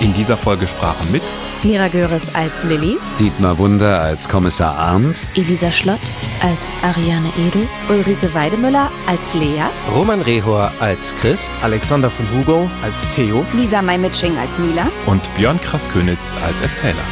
In 0.00 0.12
dieser 0.14 0.36
Folge 0.36 0.66
sprachen 0.66 1.12
mit 1.12 1.22
Mira 1.64 1.86
Göres 1.88 2.34
als 2.34 2.64
Lilly, 2.64 2.98
Dietmar 3.20 3.56
Wunder 3.56 4.00
als 4.00 4.28
Kommissar 4.28 4.76
Arndt, 4.76 5.28
Elisa 5.36 5.70
Schlott 5.70 6.00
als 6.42 6.58
Ariane 6.82 7.28
Edel, 7.46 7.68
Ulrike 7.88 8.34
Weidemüller 8.34 8.90
als 9.06 9.32
Lea, 9.34 9.62
Roman 9.94 10.20
Rehor 10.22 10.72
als 10.80 11.14
Chris, 11.20 11.48
Alexander 11.62 12.10
von 12.10 12.26
Hugo 12.32 12.68
als 12.82 13.08
Theo, 13.14 13.44
Lisa 13.54 13.80
May-Mitsching 13.80 14.36
als 14.38 14.58
Mila. 14.58 14.88
und 15.06 15.22
Björn 15.36 15.60
Kraskönitz 15.60 16.34
als 16.44 16.60
Erzähler. 16.62 17.04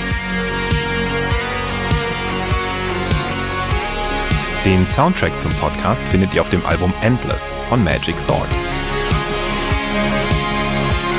Den 4.64 4.86
Soundtrack 4.86 5.38
zum 5.40 5.52
Podcast 5.52 6.02
findet 6.10 6.34
ihr 6.34 6.40
auf 6.42 6.50
dem 6.50 6.64
Album 6.66 6.92
Endless 7.02 7.50
von 7.68 7.82
Magic 7.84 8.16
Thorn. 8.26 8.48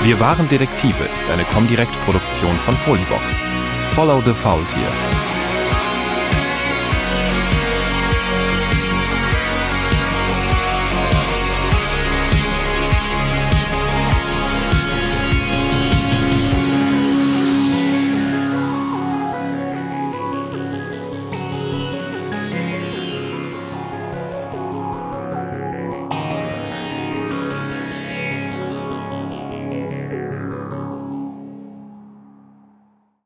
Wir 0.04 0.20
waren 0.20 0.50
Detektive 0.50 1.04
ist 1.16 1.30
eine 1.30 1.44
Comdirect-Produktion 1.44 2.56
von 2.66 2.74
Folivox. 2.74 3.22
Follow 3.92 4.20
the 4.26 4.34
Faultier. 4.34 5.31